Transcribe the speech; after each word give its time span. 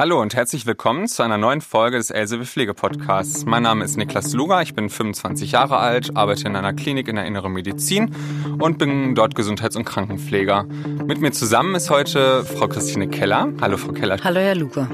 Hallo 0.00 0.22
und 0.22 0.36
herzlich 0.36 0.64
willkommen 0.64 1.08
zu 1.08 1.24
einer 1.24 1.38
neuen 1.38 1.60
Folge 1.60 1.96
des 1.96 2.10
Elsevier 2.10 2.46
Pflege 2.46 2.72
Podcasts. 2.72 3.44
Mein 3.46 3.64
Name 3.64 3.84
ist 3.84 3.96
Niklas 3.96 4.32
Luger, 4.32 4.62
ich 4.62 4.72
bin 4.72 4.90
25 4.90 5.50
Jahre 5.50 5.78
alt, 5.78 6.16
arbeite 6.16 6.46
in 6.46 6.54
einer 6.54 6.72
Klinik 6.72 7.08
in 7.08 7.16
der 7.16 7.26
Inneren 7.26 7.52
Medizin 7.52 8.14
und 8.60 8.78
bin 8.78 9.16
dort 9.16 9.34
Gesundheits- 9.34 9.74
und 9.74 9.84
Krankenpfleger. 9.84 10.66
Mit 11.04 11.20
mir 11.20 11.32
zusammen 11.32 11.74
ist 11.74 11.90
heute 11.90 12.44
Frau 12.44 12.68
Christine 12.68 13.08
Keller. 13.08 13.48
Hallo 13.60 13.76
Frau 13.76 13.90
Keller. 13.90 14.18
Hallo 14.22 14.38
Herr 14.38 14.54
Luger. 14.54 14.88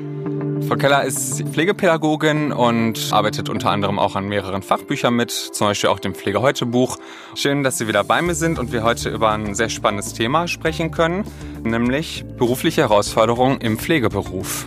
Frau 0.67 0.77
Keller 0.77 1.05
ist 1.05 1.43
Pflegepädagogin 1.51 2.51
und 2.53 3.13
arbeitet 3.13 3.51
unter 3.51 3.69
anderem 3.69 3.99
auch 3.99 4.17
an 4.17 4.27
mehreren 4.27 4.63
Fachbüchern 4.63 5.13
mit, 5.13 5.31
zum 5.31 5.67
Beispiel 5.67 5.91
auch 5.91 5.99
dem 5.99 6.15
Pflege 6.15 6.41
heute 6.41 6.65
Buch. 6.65 6.97
Schön, 7.35 7.63
dass 7.63 7.77
Sie 7.77 7.87
wieder 7.89 8.05
bei 8.05 8.23
mir 8.23 8.35
sind 8.35 8.59
und 8.59 8.73
wir 8.73 8.83
heute 8.83 9.11
über 9.11 9.33
ein 9.33 9.55
sehr 9.55 9.69
spannendes 9.69 10.15
Thema 10.15 10.49
sprechen 10.49 10.93
können, 10.93 11.27
nämlich 11.63 12.25
berufliche 12.39 12.81
Herausforderungen 12.81 13.61
im 13.61 13.79
Pflegeberuf. 13.79 14.67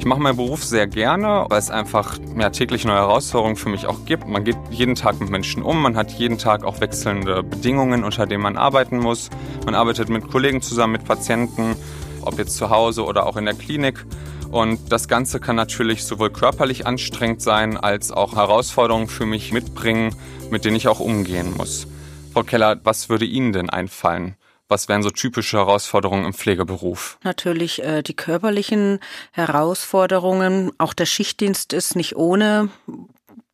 Ich 0.00 0.06
mache 0.06 0.18
meinen 0.18 0.38
Beruf 0.38 0.64
sehr 0.64 0.86
gerne, 0.86 1.44
weil 1.50 1.58
es 1.58 1.68
einfach 1.68 2.16
ja, 2.38 2.48
täglich 2.48 2.86
neue 2.86 2.96
Herausforderungen 2.96 3.56
für 3.56 3.68
mich 3.68 3.86
auch 3.86 4.06
gibt. 4.06 4.26
Man 4.26 4.44
geht 4.44 4.56
jeden 4.70 4.94
Tag 4.94 5.20
mit 5.20 5.28
Menschen 5.28 5.62
um, 5.62 5.82
man 5.82 5.94
hat 5.94 6.10
jeden 6.12 6.38
Tag 6.38 6.64
auch 6.64 6.80
wechselnde 6.80 7.42
Bedingungen, 7.42 8.02
unter 8.02 8.26
denen 8.26 8.42
man 8.42 8.56
arbeiten 8.56 8.96
muss. 8.96 9.28
Man 9.66 9.74
arbeitet 9.74 10.08
mit 10.08 10.26
Kollegen 10.26 10.62
zusammen, 10.62 10.94
mit 10.94 11.04
Patienten, 11.04 11.76
ob 12.22 12.38
jetzt 12.38 12.56
zu 12.56 12.70
Hause 12.70 13.04
oder 13.04 13.26
auch 13.26 13.36
in 13.36 13.44
der 13.44 13.52
Klinik. 13.52 14.06
Und 14.50 14.90
das 14.90 15.06
Ganze 15.06 15.38
kann 15.38 15.56
natürlich 15.56 16.02
sowohl 16.04 16.30
körperlich 16.30 16.86
anstrengend 16.86 17.42
sein, 17.42 17.76
als 17.76 18.10
auch 18.10 18.36
Herausforderungen 18.36 19.06
für 19.06 19.26
mich 19.26 19.52
mitbringen, 19.52 20.16
mit 20.50 20.64
denen 20.64 20.76
ich 20.76 20.88
auch 20.88 21.00
umgehen 21.00 21.54
muss. 21.54 21.86
Frau 22.32 22.42
Keller, 22.42 22.80
was 22.84 23.10
würde 23.10 23.26
Ihnen 23.26 23.52
denn 23.52 23.68
einfallen? 23.68 24.34
Was 24.70 24.88
wären 24.88 25.02
so 25.02 25.10
typische 25.10 25.56
Herausforderungen 25.56 26.24
im 26.24 26.32
Pflegeberuf? 26.32 27.18
Natürlich 27.24 27.82
äh, 27.82 28.02
die 28.02 28.14
körperlichen 28.14 29.00
Herausforderungen. 29.32 30.70
Auch 30.78 30.94
der 30.94 31.06
Schichtdienst 31.06 31.72
ist 31.72 31.96
nicht 31.96 32.14
ohne. 32.14 32.68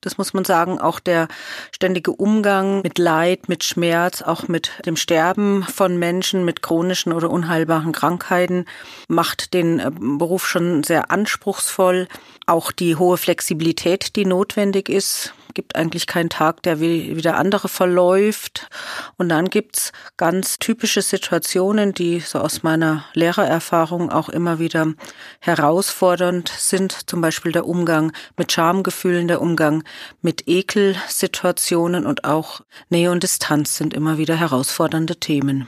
Das 0.02 0.18
muss 0.18 0.34
man 0.34 0.44
sagen. 0.44 0.78
Auch 0.78 1.00
der 1.00 1.28
ständige 1.74 2.12
Umgang 2.12 2.82
mit 2.82 2.98
Leid, 2.98 3.48
mit 3.48 3.64
Schmerz, 3.64 4.20
auch 4.20 4.46
mit 4.46 4.72
dem 4.84 4.96
Sterben 4.96 5.62
von 5.62 5.98
Menschen 5.98 6.44
mit 6.44 6.60
chronischen 6.60 7.14
oder 7.14 7.30
unheilbaren 7.30 7.92
Krankheiten 7.92 8.66
macht 9.08 9.54
den 9.54 9.78
äh, 9.80 9.90
Beruf 9.90 10.46
schon 10.46 10.84
sehr 10.84 11.10
anspruchsvoll. 11.10 12.08
Auch 12.44 12.72
die 12.72 12.96
hohe 12.96 13.16
Flexibilität, 13.16 14.16
die 14.16 14.26
notwendig 14.26 14.90
ist, 14.90 15.32
gibt 15.56 15.74
eigentlich 15.74 16.06
keinen 16.06 16.28
Tag, 16.28 16.62
der 16.62 16.80
wie, 16.80 17.16
wie 17.16 17.22
der 17.22 17.38
andere 17.38 17.68
verläuft. 17.68 18.68
Und 19.16 19.30
dann 19.30 19.46
gibt's 19.46 19.90
ganz 20.16 20.58
typische 20.58 21.02
Situationen, 21.02 21.94
die 21.94 22.20
so 22.20 22.38
aus 22.38 22.62
meiner 22.62 23.06
Lehrererfahrung 23.14 24.10
auch 24.12 24.28
immer 24.28 24.60
wieder 24.60 24.92
herausfordernd 25.40 26.48
sind. 26.48 27.08
Zum 27.10 27.22
Beispiel 27.22 27.50
der 27.50 27.66
Umgang 27.66 28.12
mit 28.36 28.52
Schamgefühlen, 28.52 29.26
der 29.26 29.40
Umgang 29.40 29.82
mit 30.20 30.46
Ekelsituationen 30.46 32.06
und 32.06 32.24
auch 32.24 32.60
Nähe 32.90 33.10
und 33.10 33.22
Distanz 33.22 33.76
sind 33.76 33.94
immer 33.94 34.18
wieder 34.18 34.36
herausfordernde 34.36 35.16
Themen. 35.16 35.66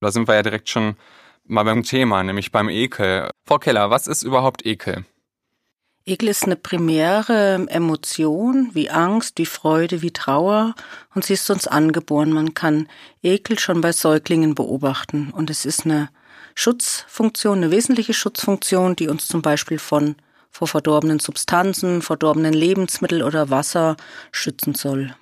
Da 0.00 0.12
sind 0.12 0.28
wir 0.28 0.34
ja 0.34 0.42
direkt 0.42 0.68
schon 0.68 0.96
mal 1.46 1.64
beim 1.64 1.82
Thema, 1.82 2.22
nämlich 2.22 2.52
beim 2.52 2.68
Ekel. 2.68 3.30
Frau 3.46 3.58
Keller, 3.58 3.88
was 3.88 4.06
ist 4.06 4.22
überhaupt 4.22 4.66
Ekel? 4.66 5.06
Ekel 6.08 6.28
ist 6.28 6.44
eine 6.44 6.54
primäre 6.54 7.66
Emotion, 7.68 8.70
wie 8.74 8.90
Angst, 8.90 9.38
wie 9.38 9.46
Freude, 9.46 10.02
wie 10.02 10.12
Trauer, 10.12 10.76
und 11.16 11.24
sie 11.24 11.32
ist 11.32 11.50
uns 11.50 11.66
angeboren. 11.66 12.32
Man 12.32 12.54
kann 12.54 12.88
Ekel 13.24 13.58
schon 13.58 13.80
bei 13.80 13.90
Säuglingen 13.90 14.54
beobachten, 14.54 15.32
und 15.32 15.50
es 15.50 15.64
ist 15.64 15.84
eine 15.84 16.08
Schutzfunktion, 16.54 17.58
eine 17.58 17.72
wesentliche 17.72 18.14
Schutzfunktion, 18.14 18.94
die 18.94 19.08
uns 19.08 19.26
zum 19.26 19.42
Beispiel 19.42 19.80
von 19.80 20.14
vor 20.52 20.68
verdorbenen 20.68 21.18
Substanzen, 21.18 22.00
verdorbenen 22.02 22.54
Lebensmitteln 22.54 23.22
oder 23.22 23.50
Wasser 23.50 23.96
schützen 24.30 24.74
soll. 24.74 25.14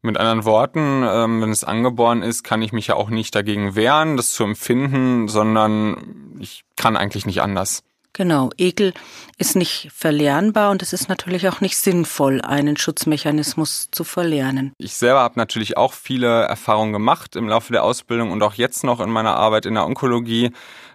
Mit 0.00 0.16
anderen 0.16 0.46
Worten, 0.46 1.04
ähm, 1.06 1.42
wenn 1.42 1.50
es 1.50 1.64
angeboren 1.64 2.22
ist, 2.22 2.44
kann 2.44 2.62
ich 2.62 2.72
mich 2.72 2.86
ja 2.86 2.94
auch 2.94 3.10
nicht 3.10 3.34
dagegen 3.34 3.74
wehren, 3.74 4.16
das 4.16 4.32
zu 4.32 4.44
empfinden, 4.44 5.28
sondern 5.28 6.38
ich 6.40 6.64
kann 6.76 6.96
eigentlich 6.96 7.26
nicht 7.26 7.42
anders. 7.42 7.82
Genau, 8.12 8.50
Ekel 8.58 8.92
ist 9.38 9.54
nicht 9.54 9.88
verlernbar 9.94 10.70
und 10.70 10.82
es 10.82 10.92
ist 10.92 11.08
natürlich 11.08 11.48
auch 11.48 11.60
nicht 11.60 11.76
sinnvoll, 11.76 12.40
einen 12.40 12.76
Schutzmechanismus 12.76 13.88
zu 13.92 14.02
verlernen. 14.02 14.72
Ich 14.78 14.94
selber 14.94 15.20
habe 15.20 15.38
natürlich 15.38 15.76
auch 15.76 15.92
viele 15.92 16.42
Erfahrungen 16.42 16.92
gemacht 16.92 17.36
im 17.36 17.48
Laufe 17.48 17.72
der 17.72 17.84
Ausbildung 17.84 18.32
und 18.32 18.42
auch 18.42 18.54
jetzt 18.54 18.82
noch 18.82 19.00
in 19.00 19.10
meiner 19.10 19.36
Arbeit 19.36 19.64
in 19.64 19.74
der 19.74 19.86
Onkologie. 19.86 20.50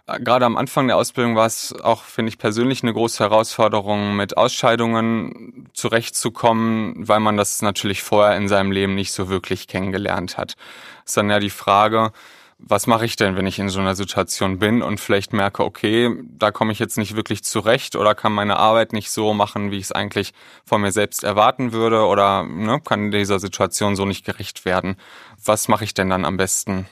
Gerade 0.05 0.45
am 0.45 0.55
Anfang 0.55 0.87
der 0.87 0.97
Ausbildung 0.97 1.35
war 1.35 1.47
es 1.47 1.73
auch, 1.81 2.03
finde 2.03 2.29
ich 2.29 2.37
persönlich, 2.37 2.83
eine 2.83 2.93
große 2.93 3.23
Herausforderung, 3.23 4.15
mit 4.15 4.37
Ausscheidungen 4.37 5.67
zurechtzukommen, 5.73 7.07
weil 7.07 7.21
man 7.21 7.37
das 7.37 7.63
natürlich 7.63 8.03
vorher 8.03 8.37
in 8.37 8.47
seinem 8.47 8.71
Leben 8.71 8.93
nicht 8.93 9.13
so 9.13 9.29
wirklich 9.29 9.67
kennengelernt 9.67 10.37
hat. 10.37 10.57
Es 11.05 11.11
ist 11.11 11.17
dann 11.17 11.31
ja 11.31 11.39
die 11.39 11.49
Frage, 11.49 12.11
was 12.57 12.87
mache 12.87 13.05
ich 13.05 13.15
denn, 13.15 13.35
wenn 13.35 13.47
ich 13.47 13.59
in 13.59 13.69
so 13.69 13.79
einer 13.79 13.95
Situation 13.95 14.59
bin 14.59 14.81
und 14.81 14.99
vielleicht 14.99 15.33
merke, 15.33 15.63
okay, 15.63 16.09
da 16.23 16.51
komme 16.51 16.71
ich 16.71 16.79
jetzt 16.79 16.97
nicht 16.97 17.15
wirklich 17.15 17.43
zurecht 17.43 17.95
oder 17.95 18.15
kann 18.15 18.31
meine 18.33 18.57
Arbeit 18.57 18.93
nicht 18.93 19.11
so 19.11 19.33
machen, 19.33 19.71
wie 19.71 19.77
ich 19.77 19.85
es 19.85 19.91
eigentlich 19.91 20.33
von 20.65 20.81
mir 20.81 20.91
selbst 20.91 21.23
erwarten 21.23 21.73
würde 21.73 22.05
oder 22.05 22.43
ne, 22.43 22.79
kann 22.83 23.11
dieser 23.11 23.39
Situation 23.39 23.95
so 23.95 24.05
nicht 24.05 24.25
gerecht 24.25 24.65
werden. 24.65 24.95
Was 25.43 25.67
mache 25.67 25.83
ich 25.83 25.93
denn 25.93 26.09
dann 26.09 26.25
am 26.25 26.37
besten? 26.37 26.87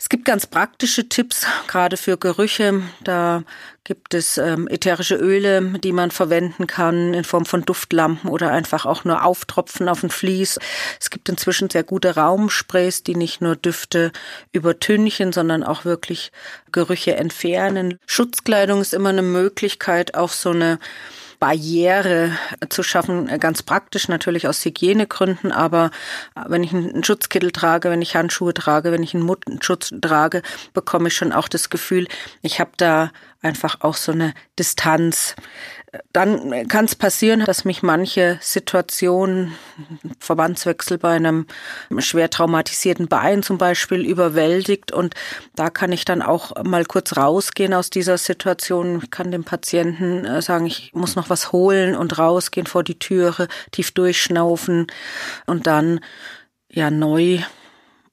Es 0.00 0.08
gibt 0.08 0.24
ganz 0.24 0.46
praktische 0.46 1.08
Tipps, 1.08 1.44
gerade 1.66 1.96
für 1.96 2.16
Gerüche. 2.16 2.82
Da 3.02 3.42
gibt 3.82 4.14
es 4.14 4.38
ähm, 4.38 4.68
ätherische 4.68 5.16
Öle, 5.16 5.60
die 5.80 5.90
man 5.90 6.12
verwenden 6.12 6.68
kann 6.68 7.14
in 7.14 7.24
Form 7.24 7.44
von 7.44 7.62
Duftlampen 7.64 8.30
oder 8.30 8.52
einfach 8.52 8.86
auch 8.86 9.02
nur 9.02 9.24
auftropfen 9.24 9.88
auf 9.88 10.04
ein 10.04 10.10
Vlies. 10.10 10.60
Es 11.00 11.10
gibt 11.10 11.28
inzwischen 11.28 11.68
sehr 11.68 11.82
gute 11.82 12.14
Raumsprays, 12.14 13.02
die 13.02 13.16
nicht 13.16 13.40
nur 13.40 13.56
Düfte 13.56 14.12
übertünchen, 14.52 15.32
sondern 15.32 15.64
auch 15.64 15.84
wirklich 15.84 16.30
Gerüche 16.70 17.16
entfernen. 17.16 17.98
Schutzkleidung 18.06 18.80
ist 18.80 18.94
immer 18.94 19.08
eine 19.08 19.22
Möglichkeit, 19.22 20.14
auch 20.14 20.30
so 20.30 20.50
eine 20.50 20.78
Barriere 21.38 22.32
zu 22.68 22.82
schaffen, 22.82 23.26
ganz 23.38 23.62
praktisch 23.62 24.08
natürlich 24.08 24.48
aus 24.48 24.64
Hygienegründen, 24.64 25.52
aber 25.52 25.90
wenn 26.46 26.64
ich 26.64 26.72
einen 26.72 27.04
Schutzkittel 27.04 27.52
trage, 27.52 27.90
wenn 27.90 28.02
ich 28.02 28.16
Handschuhe 28.16 28.54
trage, 28.54 28.92
wenn 28.92 29.02
ich 29.02 29.14
einen 29.14 29.24
Mundschutz 29.24 29.92
trage, 30.00 30.42
bekomme 30.72 31.08
ich 31.08 31.16
schon 31.16 31.32
auch 31.32 31.48
das 31.48 31.70
Gefühl, 31.70 32.08
ich 32.42 32.60
habe 32.60 32.72
da 32.76 33.10
einfach 33.42 33.80
auch 33.80 33.94
so 33.94 34.12
eine 34.12 34.34
Distanz. 34.58 35.36
Dann 36.12 36.68
kann 36.68 36.84
es 36.84 36.94
passieren, 36.94 37.44
dass 37.46 37.64
mich 37.64 37.82
manche 37.82 38.38
Situationen, 38.42 39.54
Verbandswechsel 40.18 40.98
bei 40.98 41.14
einem 41.14 41.46
schwer 41.98 42.28
traumatisierten 42.28 43.08
Bein 43.08 43.42
zum 43.42 43.56
Beispiel, 43.56 44.04
überwältigt. 44.04 44.92
Und 44.92 45.14
da 45.54 45.70
kann 45.70 45.92
ich 45.92 46.04
dann 46.04 46.20
auch 46.20 46.62
mal 46.62 46.84
kurz 46.84 47.16
rausgehen 47.16 47.72
aus 47.72 47.88
dieser 47.88 48.18
Situation, 48.18 49.00
ich 49.02 49.10
kann 49.10 49.30
dem 49.30 49.44
Patienten 49.44 50.26
äh, 50.26 50.42
sagen, 50.42 50.66
ich 50.66 50.90
muss 50.92 51.16
noch 51.16 51.27
was 51.30 51.52
holen 51.52 51.96
und 51.96 52.18
rausgehen 52.18 52.66
vor 52.66 52.82
die 52.82 52.98
Türe, 52.98 53.48
tief 53.70 53.92
durchschnaufen 53.92 54.86
und 55.46 55.66
dann 55.66 56.00
ja 56.70 56.90
neu 56.90 57.40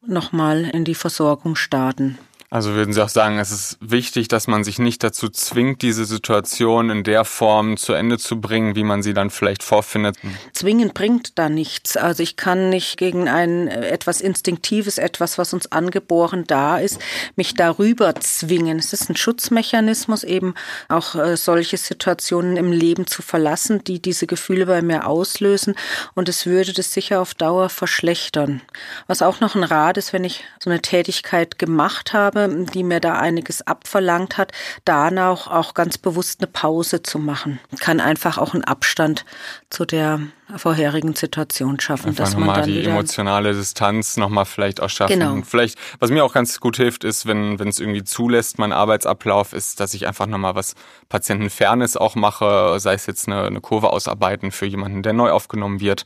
nochmal 0.06 0.66
in 0.66 0.86
die 0.86 0.96
Versorgung 0.96 1.56
starten. 1.56 2.18
Also 2.55 2.73
würden 2.73 2.93
Sie 2.93 3.03
auch 3.03 3.09
sagen, 3.09 3.38
es 3.38 3.51
ist 3.51 3.77
wichtig, 3.81 4.29
dass 4.29 4.47
man 4.47 4.63
sich 4.63 4.79
nicht 4.79 5.03
dazu 5.03 5.27
zwingt, 5.27 5.81
diese 5.81 6.05
Situation 6.05 6.89
in 6.89 7.03
der 7.03 7.25
Form 7.25 7.75
zu 7.75 7.91
Ende 7.91 8.17
zu 8.17 8.39
bringen, 8.39 8.77
wie 8.77 8.85
man 8.85 9.03
sie 9.03 9.13
dann 9.13 9.29
vielleicht 9.29 9.61
vorfindet? 9.61 10.16
Zwingen 10.53 10.93
bringt 10.93 11.38
da 11.38 11.49
nichts. 11.49 11.97
Also 11.97 12.23
ich 12.23 12.38
kann 12.38 12.69
nicht 12.69 12.95
gegen 12.95 13.27
ein 13.27 13.67
äh, 13.67 13.89
etwas 13.89 14.21
Instinktives, 14.21 14.99
etwas, 14.99 15.38
was 15.38 15.53
uns 15.53 15.69
angeboren 15.73 16.45
da 16.47 16.77
ist, 16.77 16.97
mich 17.35 17.55
darüber 17.55 18.16
zwingen. 18.16 18.79
Es 18.79 18.93
ist 18.93 19.09
ein 19.09 19.17
Schutzmechanismus, 19.17 20.23
eben 20.23 20.53
auch 20.87 21.16
äh, 21.16 21.35
solche 21.35 21.75
Situationen 21.75 22.55
im 22.55 22.72
Leben 22.72 23.05
zu 23.05 23.22
verlassen, 23.22 23.84
die 23.84 24.01
diese 24.01 24.28
Gefühle 24.28 24.66
bei 24.66 24.81
mir 24.81 25.08
auslösen. 25.08 25.75
Und 26.13 26.29
es 26.29 26.46
würde 26.46 26.72
das 26.72 26.93
sicher 26.93 27.19
auf 27.19 27.34
Dauer 27.34 27.67
verschlechtern. 27.67 28.61
Was 29.08 29.22
auch 29.22 29.41
noch 29.41 29.55
ein 29.55 29.66
Rat 29.66 29.97
ist, 29.97 30.13
wenn 30.13 30.23
ich 30.23 30.46
so 30.63 30.69
eine 30.69 30.81
Tätigkeit 30.81 31.59
gemacht 31.59 32.13
habe, 32.13 32.45
die 32.47 32.84
mir 32.84 33.00
da 33.00 33.14
einiges 33.14 33.66
abverlangt 33.66 34.38
hat, 34.38 34.52
danach 34.86 35.47
auch 35.47 35.74
ganz 35.74 35.97
bewusst 35.97 36.42
eine 36.42 36.47
Pause 36.47 37.03
zu 37.03 37.20
machen. 37.20 37.59
Kann 37.80 38.00
einfach 38.00 38.38
auch 38.38 38.53
einen 38.53 38.64
Abstand 38.64 39.26
zu 39.70 39.86
der 39.86 40.20
vorherigen 40.58 41.16
Situation 41.16 41.80
schaffen. 41.80 42.09
Einfach 42.09 42.26
dass 42.26 42.38
man 42.38 42.47
dann 42.53 42.66
die 42.66 42.84
emotionale 42.84 43.53
Distanz 43.53 44.18
nochmal 44.18 44.46
vielleicht 44.46 44.82
auch 44.82 44.90
schaffen. 44.90 45.20
Genau. 45.20 45.42
Vielleicht, 45.46 45.78
was 46.00 46.12
mir 46.12 46.24
auch 46.24 46.34
ganz 46.34 46.59
gut 46.59 46.78
hilft, 46.78 47.03
ist, 47.03 47.26
wenn 47.26 47.59
wenn 47.59 47.68
es 47.68 47.80
irgendwie 47.80 48.03
zulässt, 48.03 48.59
mein 48.59 48.72
Arbeitsablauf 48.72 49.53
ist, 49.53 49.80
dass 49.80 49.94
ich 49.94 50.08
einfach 50.08 50.28
nochmal 50.28 50.56
was 50.56 50.76
Patientenfernes 51.09 51.97
auch 51.97 52.16
mache, 52.16 52.80
sei 52.80 52.94
es 52.94 53.06
jetzt 53.06 53.28
eine, 53.28 53.44
eine 53.44 53.62
Kurve 53.62 53.92
ausarbeiten 53.92 54.52
für 54.52 54.66
jemanden, 54.66 55.03
der 55.03 55.14
neu 55.14 55.32
aufgenommen 55.32 55.80
wird 55.80 56.06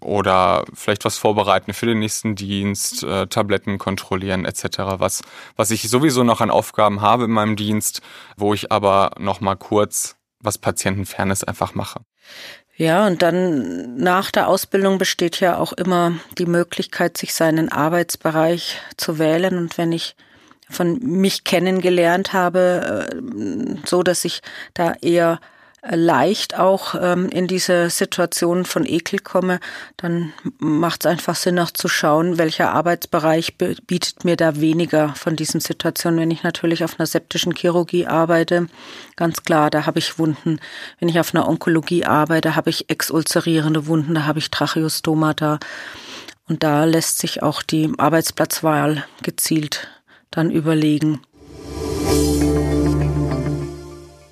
oder 0.00 0.64
vielleicht 0.72 1.04
was 1.04 1.18
vorbereiten 1.18 1.72
für 1.72 1.86
den 1.86 1.98
nächsten 1.98 2.34
Dienst, 2.34 3.02
äh, 3.02 3.26
Tabletten 3.26 3.78
kontrollieren 3.78 4.44
etc. 4.44 4.78
Was, 4.98 5.22
was 5.56 5.70
ich 5.70 5.88
sowieso 5.88 6.24
noch 6.24 6.40
an 6.40 6.50
Aufgaben 6.50 7.00
habe 7.00 7.24
in 7.24 7.30
meinem 7.30 7.56
Dienst, 7.56 8.00
wo 8.36 8.54
ich 8.54 8.72
aber 8.72 9.12
noch 9.18 9.40
mal 9.40 9.56
kurz 9.56 10.16
was 10.42 10.56
Patientenfairness 10.56 11.44
einfach 11.44 11.74
mache. 11.74 12.00
Ja, 12.80 13.06
und 13.06 13.20
dann 13.20 13.96
nach 13.96 14.30
der 14.30 14.48
Ausbildung 14.48 14.96
besteht 14.96 15.38
ja 15.38 15.58
auch 15.58 15.74
immer 15.74 16.14
die 16.38 16.46
Möglichkeit, 16.46 17.18
sich 17.18 17.34
seinen 17.34 17.70
Arbeitsbereich 17.70 18.80
zu 18.96 19.18
wählen. 19.18 19.58
Und 19.58 19.76
wenn 19.76 19.92
ich 19.92 20.16
von 20.70 20.98
mich 20.98 21.44
kennengelernt 21.44 22.32
habe, 22.32 23.10
äh, 23.12 23.86
so 23.86 24.02
dass 24.02 24.24
ich 24.24 24.40
da 24.72 24.94
eher 25.02 25.40
leicht 25.82 26.58
auch 26.58 26.94
ähm, 27.00 27.28
in 27.28 27.46
diese 27.46 27.88
Situation 27.90 28.64
von 28.64 28.84
Ekel 28.84 29.18
komme, 29.18 29.60
dann 29.96 30.32
macht 30.58 31.04
es 31.04 31.10
einfach 31.10 31.34
Sinn, 31.34 31.58
auch 31.58 31.70
zu 31.70 31.88
schauen, 31.88 32.38
welcher 32.38 32.72
Arbeitsbereich 32.72 33.56
bietet 33.56 34.24
mir 34.24 34.36
da 34.36 34.60
weniger 34.60 35.14
von 35.14 35.36
diesen 35.36 35.60
Situationen. 35.60 36.20
Wenn 36.20 36.30
ich 36.30 36.42
natürlich 36.42 36.84
auf 36.84 36.98
einer 36.98 37.06
septischen 37.06 37.54
Chirurgie 37.54 38.06
arbeite, 38.06 38.66
ganz 39.16 39.42
klar, 39.42 39.70
da 39.70 39.86
habe 39.86 39.98
ich 39.98 40.18
Wunden. 40.18 40.60
Wenn 40.98 41.08
ich 41.08 41.18
auf 41.18 41.34
einer 41.34 41.48
Onkologie 41.48 42.04
arbeite, 42.04 42.56
habe 42.56 42.70
ich 42.70 42.90
exulzerierende 42.90 43.86
Wunden, 43.86 44.14
da 44.14 44.26
habe 44.26 44.38
ich 44.38 44.50
Tracheostomata. 44.50 45.58
Und 46.46 46.62
da 46.62 46.84
lässt 46.84 47.18
sich 47.18 47.42
auch 47.42 47.62
die 47.62 47.92
Arbeitsplatzwahl 47.96 49.04
gezielt 49.22 49.88
dann 50.30 50.50
überlegen. 50.50 51.20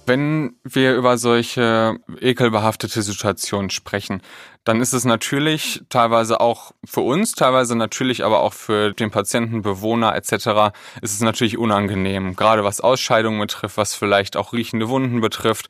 Wenn 0.08 0.56
wir 0.64 0.96
über 0.96 1.18
solche 1.18 1.98
ekelbehaftete 2.18 3.02
Situationen 3.02 3.68
sprechen, 3.68 4.22
dann 4.64 4.80
ist 4.80 4.94
es 4.94 5.04
natürlich 5.04 5.82
teilweise 5.90 6.40
auch 6.40 6.72
für 6.82 7.02
uns, 7.02 7.32
teilweise 7.32 7.76
natürlich 7.76 8.24
aber 8.24 8.40
auch 8.40 8.54
für 8.54 8.94
den 8.94 9.10
Patienten, 9.10 9.60
Bewohner 9.60 10.16
etc. 10.16 10.74
ist 11.02 11.12
es 11.12 11.20
natürlich 11.20 11.58
unangenehm, 11.58 12.36
gerade 12.36 12.64
was 12.64 12.80
Ausscheidungen 12.80 13.38
betrifft, 13.38 13.76
was 13.76 13.94
vielleicht 13.94 14.38
auch 14.38 14.54
riechende 14.54 14.88
Wunden 14.88 15.20
betrifft. 15.20 15.68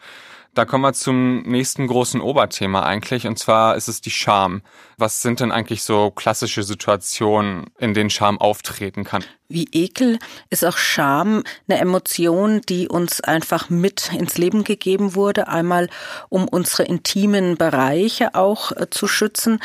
Da 0.58 0.64
kommen 0.64 0.82
wir 0.82 0.92
zum 0.92 1.42
nächsten 1.42 1.86
großen 1.86 2.20
Oberthema 2.20 2.82
eigentlich, 2.82 3.28
und 3.28 3.38
zwar 3.38 3.76
ist 3.76 3.86
es 3.86 4.00
die 4.00 4.10
Scham. 4.10 4.62
Was 4.96 5.22
sind 5.22 5.38
denn 5.38 5.52
eigentlich 5.52 5.84
so 5.84 6.10
klassische 6.10 6.64
Situationen, 6.64 7.66
in 7.78 7.94
denen 7.94 8.10
Scham 8.10 8.40
auftreten 8.40 9.04
kann? 9.04 9.22
Wie 9.48 9.68
Ekel 9.70 10.18
ist 10.50 10.64
auch 10.64 10.76
Scham 10.76 11.44
eine 11.68 11.78
Emotion, 11.78 12.60
die 12.68 12.88
uns 12.88 13.20
einfach 13.20 13.70
mit 13.70 14.12
ins 14.12 14.36
Leben 14.36 14.64
gegeben 14.64 15.14
wurde. 15.14 15.46
Einmal, 15.46 15.88
um 16.28 16.48
unsere 16.48 16.82
intimen 16.82 17.56
Bereiche 17.56 18.34
auch 18.34 18.72
äh, 18.72 18.90
zu 18.90 19.06
schützen 19.06 19.60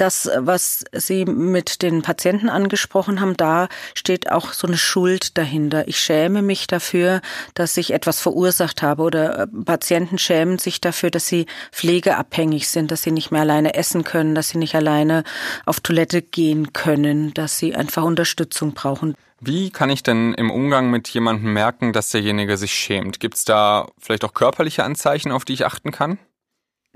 das, 0.00 0.30
was 0.36 0.84
Sie 0.92 1.24
mit 1.24 1.82
den 1.82 2.02
Patienten 2.02 2.48
angesprochen 2.48 3.20
haben, 3.20 3.36
da 3.36 3.68
steht 3.94 4.30
auch 4.30 4.52
so 4.52 4.66
eine 4.66 4.78
Schuld 4.78 5.36
dahinter. 5.36 5.86
Ich 5.88 6.00
schäme 6.00 6.42
mich 6.42 6.66
dafür, 6.66 7.20
dass 7.54 7.76
ich 7.76 7.92
etwas 7.92 8.20
verursacht 8.20 8.82
habe 8.82 9.02
oder 9.02 9.40
äh, 9.40 9.46
Patienten 9.64 10.18
schämen 10.18 10.58
sich 10.58 10.80
dafür, 10.80 11.10
dass 11.10 11.26
sie 11.26 11.46
pflegeabhängig 11.72 12.68
sind, 12.68 12.90
dass 12.90 13.02
sie 13.02 13.10
nicht 13.10 13.30
mehr 13.30 13.42
alleine 13.42 13.74
essen 13.74 14.04
können, 14.04 14.34
dass 14.34 14.50
sie 14.50 14.58
nicht 14.58 14.74
alleine 14.74 15.24
auf 15.66 15.80
Toilette 15.80 16.22
gehen 16.22 16.72
können, 16.72 17.34
dass 17.34 17.58
sie 17.58 17.74
einfach 17.74 18.04
Unterstützung 18.04 18.72
brauchen. 18.72 19.14
Wie 19.40 19.70
kann 19.70 19.88
ich 19.88 20.02
denn 20.02 20.34
im 20.34 20.50
Umgang 20.50 20.90
mit 20.90 21.08
jemandem 21.08 21.54
merken, 21.54 21.92
dass 21.94 22.10
derjenige 22.10 22.58
sich 22.58 22.72
schämt? 22.72 23.20
Gibt 23.20 23.36
es 23.36 23.44
da 23.44 23.88
vielleicht 23.98 24.24
auch 24.24 24.34
körperliche 24.34 24.84
Anzeichen, 24.84 25.32
auf 25.32 25.46
die 25.46 25.54
ich 25.54 25.64
achten 25.64 25.92
kann? 25.92 26.18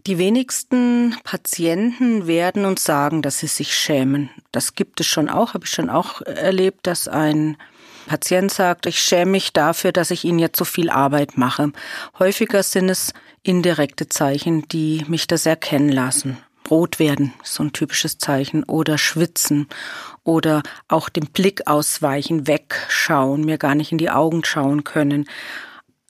Die 0.06 0.18
wenigsten 0.18 1.16
Patienten 1.24 2.26
werden 2.26 2.66
uns 2.66 2.84
sagen, 2.84 3.22
dass 3.22 3.38
sie 3.38 3.46
sich 3.46 3.74
schämen. 3.74 4.28
Das 4.52 4.74
gibt 4.74 5.00
es 5.00 5.06
schon 5.06 5.30
auch, 5.30 5.54
habe 5.54 5.64
ich 5.64 5.70
schon 5.70 5.88
auch 5.88 6.20
erlebt, 6.20 6.86
dass 6.86 7.08
ein 7.08 7.56
Patient 8.06 8.52
sagt, 8.52 8.84
ich 8.84 9.00
schäme 9.00 9.30
mich 9.30 9.54
dafür, 9.54 9.92
dass 9.92 10.10
ich 10.10 10.24
Ihnen 10.24 10.38
jetzt 10.38 10.58
so 10.58 10.66
viel 10.66 10.90
Arbeit 10.90 11.38
mache. 11.38 11.72
Häufiger 12.18 12.62
sind 12.62 12.90
es 12.90 13.14
indirekte 13.42 14.06
Zeichen, 14.10 14.68
die 14.68 15.06
mich 15.08 15.26
das 15.26 15.46
erkennen 15.46 15.88
lassen. 15.88 16.36
Rot 16.70 16.98
werden, 16.98 17.32
so 17.42 17.62
ein 17.62 17.72
typisches 17.72 18.18
Zeichen, 18.18 18.62
oder 18.64 18.98
schwitzen 18.98 19.68
oder 20.22 20.62
auch 20.86 21.08
dem 21.08 21.28
Blick 21.28 21.66
ausweichen, 21.66 22.46
wegschauen, 22.46 23.42
mir 23.42 23.56
gar 23.56 23.74
nicht 23.74 23.90
in 23.90 23.98
die 23.98 24.10
Augen 24.10 24.44
schauen 24.44 24.84
können 24.84 25.26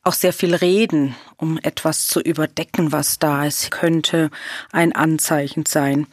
auch 0.05 0.13
sehr 0.13 0.33
viel 0.33 0.55
reden, 0.55 1.17
um 1.37 1.59
etwas 1.59 2.07
zu 2.07 2.21
überdecken, 2.21 2.93
was 2.93 3.19
da 3.19 3.45
ist, 3.47 3.71
könnte 3.71 4.31
ein 4.71 4.95
Anzeichen 4.95 5.67
sein. 5.67 6.07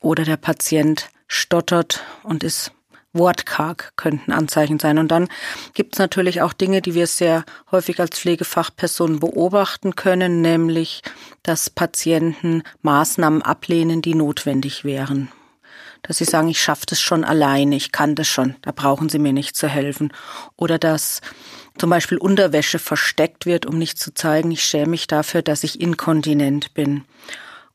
Oder 0.00 0.24
der 0.24 0.38
Patient 0.38 1.10
stottert 1.28 2.02
und 2.22 2.42
ist 2.42 2.72
wortkarg, 3.12 3.92
könnten 3.96 4.32
Anzeichen 4.32 4.78
sein. 4.78 4.98
Und 4.98 5.08
dann 5.08 5.28
gibt 5.74 5.94
es 5.94 5.98
natürlich 5.98 6.42
auch 6.42 6.52
Dinge, 6.52 6.80
die 6.80 6.94
wir 6.94 7.06
sehr 7.06 7.44
häufig 7.70 8.00
als 8.00 8.18
Pflegefachpersonen 8.18 9.20
beobachten 9.20 9.94
können, 9.96 10.40
nämlich, 10.40 11.02
dass 11.42 11.70
Patienten 11.70 12.62
Maßnahmen 12.82 13.42
ablehnen, 13.42 14.00
die 14.00 14.14
notwendig 14.14 14.84
wären 14.84 15.30
dass 16.02 16.18
sie 16.18 16.24
sagen, 16.24 16.48
ich 16.48 16.60
schaffe 16.60 16.86
das 16.86 17.00
schon 17.00 17.24
alleine, 17.24 17.76
ich 17.76 17.92
kann 17.92 18.14
das 18.14 18.28
schon, 18.28 18.56
da 18.62 18.72
brauchen 18.72 19.08
sie 19.08 19.18
mir 19.18 19.32
nicht 19.32 19.56
zu 19.56 19.68
helfen. 19.68 20.12
Oder 20.56 20.78
dass 20.78 21.20
zum 21.78 21.90
Beispiel 21.90 22.18
Unterwäsche 22.18 22.78
versteckt 22.78 23.46
wird, 23.46 23.66
um 23.66 23.78
nicht 23.78 23.98
zu 23.98 24.12
zeigen, 24.12 24.50
ich 24.50 24.62
schäme 24.62 24.90
mich 24.90 25.06
dafür, 25.06 25.42
dass 25.42 25.64
ich 25.64 25.80
inkontinent 25.80 26.74
bin. 26.74 27.04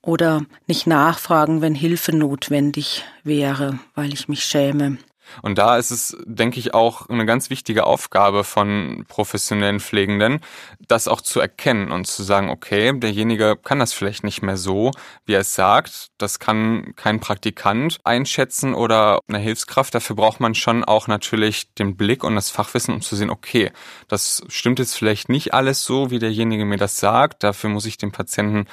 Oder 0.02 0.46
nicht 0.68 0.86
nachfragen, 0.86 1.62
wenn 1.62 1.74
Hilfe 1.74 2.16
notwendig 2.16 3.04
wäre, 3.24 3.80
weil 3.96 4.14
ich 4.14 4.28
mich 4.28 4.44
schäme. 4.46 4.98
Und 5.42 5.58
da 5.58 5.78
ist 5.78 5.92
es, 5.92 6.18
denke 6.26 6.60
ich, 6.60 6.74
auch 6.74 7.10
eine 7.10 7.26
ganz 7.26 7.50
wichtige 7.50 7.86
Aufgabe 7.86 8.44
von 8.44 9.06
professionellen 9.08 9.80
Pflegenden, 9.80 10.40
das 10.88 11.08
auch 11.08 11.22
zu 11.22 11.40
erkennen 11.40 11.92
und 11.92 12.06
zu 12.06 12.24
sagen, 12.24 12.50
okay, 12.50 12.98
derjenige 12.98 13.56
kann 13.56 13.80
das 13.80 13.94
vielleicht 13.94 14.24
nicht 14.24 14.42
mehr 14.42 14.58
so, 14.58 14.92
wie 15.26 15.34
er 15.34 15.42
es 15.42 15.54
sagt. 15.56 16.10
Das 16.18 16.40
kann 16.40 16.94
kein 16.96 17.20
Praktikant 17.20 18.00
einschätzen 18.04 18.74
oder 18.74 19.20
eine 19.28 19.40
Hilfskraft. 19.40 19.96
Dafür 19.96 20.16
braucht 20.16 20.40
man 20.40 20.56
schon 20.56 20.84
auch 20.84 21.08
natürlich 21.08 21.74
den 21.74 21.98
Blick 21.98 22.24
und 22.24 22.36
das 22.36 22.50
Fachwissen, 22.50 22.94
um 22.94 23.02
zu 23.02 23.16
sehen, 23.16 23.30
okay, 23.30 23.72
das 24.08 24.44
stimmt 24.48 24.80
jetzt 24.80 24.96
vielleicht 24.96 25.30
nicht 25.30 25.54
alles 25.54 25.84
so, 25.84 26.12
wie 26.12 26.20
derjenige 26.20 26.66
mir 26.66 26.78
das 26.78 26.98
sagt. 26.98 27.44
Dafür 27.44 27.70
muss 27.70 27.86
ich 27.86 27.98
den 27.98 28.12
Patienten 28.12 28.66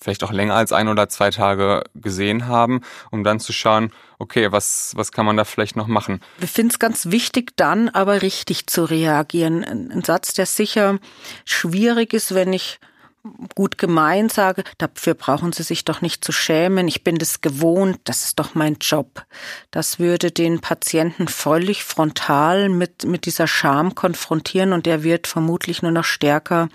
vielleicht 0.00 0.24
auch 0.24 0.32
länger 0.32 0.54
als 0.54 0.72
ein 0.72 0.88
oder 0.88 1.08
zwei 1.08 1.30
Tage 1.30 1.84
gesehen 1.94 2.46
haben, 2.46 2.80
um 3.10 3.22
dann 3.22 3.40
zu 3.40 3.52
schauen, 3.52 3.92
okay, 4.20 4.52
was, 4.52 4.92
was 4.94 5.10
kann 5.10 5.26
man 5.26 5.36
da 5.36 5.44
vielleicht 5.44 5.74
noch 5.74 5.88
machen? 5.88 6.20
Wir 6.38 6.46
finden 6.46 6.70
es 6.70 6.78
ganz 6.78 7.10
wichtig, 7.10 7.56
dann 7.56 7.88
aber 7.88 8.22
richtig 8.22 8.68
zu 8.68 8.84
reagieren. 8.84 9.64
Ein 9.64 10.04
Satz, 10.04 10.34
der 10.34 10.46
sicher 10.46 10.98
schwierig 11.44 12.12
ist, 12.12 12.34
wenn 12.34 12.52
ich 12.52 12.78
gut 13.54 13.76
gemeint 13.76 14.32
sage, 14.32 14.64
dafür 14.78 15.14
brauchen 15.14 15.52
Sie 15.52 15.62
sich 15.62 15.84
doch 15.84 16.00
nicht 16.00 16.24
zu 16.24 16.32
schämen, 16.32 16.88
ich 16.88 17.04
bin 17.04 17.16
das 17.16 17.42
gewohnt, 17.42 18.00
das 18.04 18.24
ist 18.24 18.38
doch 18.38 18.54
mein 18.54 18.78
Job. 18.80 19.26
Das 19.70 19.98
würde 19.98 20.30
den 20.30 20.60
Patienten 20.60 21.28
völlig 21.28 21.84
frontal 21.84 22.70
mit, 22.70 23.04
mit 23.04 23.26
dieser 23.26 23.46
Scham 23.46 23.94
konfrontieren 23.94 24.72
und 24.72 24.86
er 24.86 25.02
wird 25.02 25.26
vermutlich 25.26 25.82
nur 25.82 25.92
noch 25.92 26.04
stärker 26.04 26.70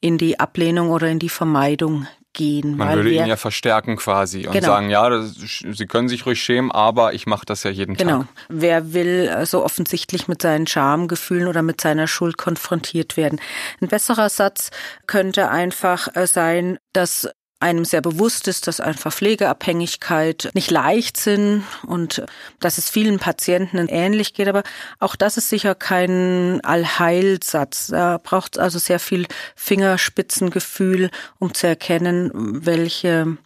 in 0.00 0.18
die 0.18 0.38
Ablehnung 0.38 0.90
oder 0.90 1.08
in 1.08 1.18
die 1.18 1.30
Vermeidung 1.30 2.06
gehen. 2.38 2.76
Man 2.76 2.94
würde 2.94 3.10
ihn 3.10 3.26
ja 3.26 3.36
verstärken 3.36 3.96
quasi 3.96 4.46
und 4.46 4.52
genau. 4.52 4.68
sagen, 4.68 4.88
ja, 4.88 5.10
das, 5.10 5.34
Sie 5.34 5.86
können 5.86 6.08
sich 6.08 6.24
ruhig 6.24 6.40
schämen, 6.40 6.70
aber 6.70 7.12
ich 7.12 7.26
mache 7.26 7.44
das 7.44 7.64
ja 7.64 7.70
jeden 7.70 7.96
genau. 7.96 8.18
Tag. 8.20 8.28
Genau. 8.48 8.60
Wer 8.60 8.92
will 8.94 9.26
so 9.26 9.34
also 9.34 9.64
offensichtlich 9.64 10.28
mit 10.28 10.40
seinen 10.40 10.66
Schamgefühlen 10.66 11.48
oder 11.48 11.62
mit 11.62 11.80
seiner 11.80 12.06
Schuld 12.06 12.38
konfrontiert 12.38 13.16
werden? 13.16 13.40
Ein 13.82 13.88
besserer 13.88 14.28
Satz 14.30 14.70
könnte 15.06 15.50
einfach 15.50 16.08
äh, 16.14 16.26
sein, 16.26 16.78
dass 16.92 17.28
einem 17.60 17.84
sehr 17.84 18.00
bewusst 18.00 18.46
ist, 18.46 18.66
dass 18.66 18.80
einfach 18.80 19.12
Pflegeabhängigkeit 19.12 20.50
nicht 20.54 20.70
leicht 20.70 21.16
sind 21.16 21.64
und 21.86 22.22
dass 22.60 22.78
es 22.78 22.88
vielen 22.88 23.18
Patienten 23.18 23.88
ähnlich 23.88 24.34
geht. 24.34 24.48
Aber 24.48 24.62
auch 25.00 25.16
das 25.16 25.36
ist 25.36 25.48
sicher 25.48 25.74
kein 25.74 26.60
Allheilsatz. 26.62 27.88
Da 27.88 28.18
braucht 28.22 28.56
es 28.56 28.62
also 28.62 28.78
sehr 28.78 29.00
viel 29.00 29.26
Fingerspitzengefühl, 29.56 31.10
um 31.38 31.52
zu 31.52 31.66
erkennen, 31.66 32.30
welche 32.64 33.38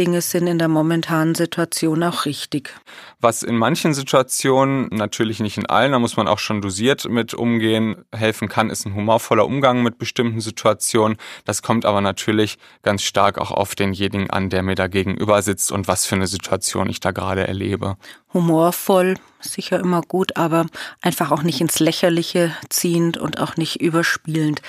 Dinge 0.00 0.22
sind 0.22 0.46
in 0.46 0.58
der 0.58 0.68
momentanen 0.68 1.34
Situation 1.34 2.02
auch 2.02 2.24
richtig. 2.24 2.74
Was 3.20 3.42
in 3.42 3.58
manchen 3.58 3.92
Situationen, 3.92 4.88
natürlich 4.90 5.40
nicht 5.40 5.58
in 5.58 5.66
allen, 5.66 5.92
da 5.92 5.98
muss 5.98 6.16
man 6.16 6.26
auch 6.26 6.38
schon 6.38 6.62
dosiert 6.62 7.06
mit 7.06 7.34
umgehen, 7.34 8.06
helfen 8.10 8.48
kann, 8.48 8.70
ist 8.70 8.86
ein 8.86 8.94
humorvoller 8.94 9.44
Umgang 9.44 9.82
mit 9.82 9.98
bestimmten 9.98 10.40
Situationen. 10.40 11.18
Das 11.44 11.60
kommt 11.60 11.84
aber 11.84 12.00
natürlich 12.00 12.56
ganz 12.80 13.02
stark 13.02 13.36
auch 13.36 13.50
auf 13.50 13.74
denjenigen 13.74 14.30
an, 14.30 14.48
der 14.48 14.62
mir 14.62 14.74
da 14.74 14.86
gegenüber 14.86 15.42
sitzt 15.42 15.70
und 15.70 15.86
was 15.86 16.06
für 16.06 16.14
eine 16.14 16.28
Situation 16.28 16.88
ich 16.88 17.00
da 17.00 17.10
gerade 17.10 17.46
erlebe. 17.46 17.98
Humorvoll, 18.32 19.16
sicher 19.40 19.80
immer 19.80 20.02
gut, 20.02 20.36
aber 20.36 20.66
einfach 21.00 21.30
auch 21.30 21.42
nicht 21.42 21.60
ins 21.60 21.80
Lächerliche 21.80 22.52
ziehend 22.68 23.16
und 23.18 23.40
auch 23.40 23.56
nicht 23.56 23.80
überspielend. 23.80 24.62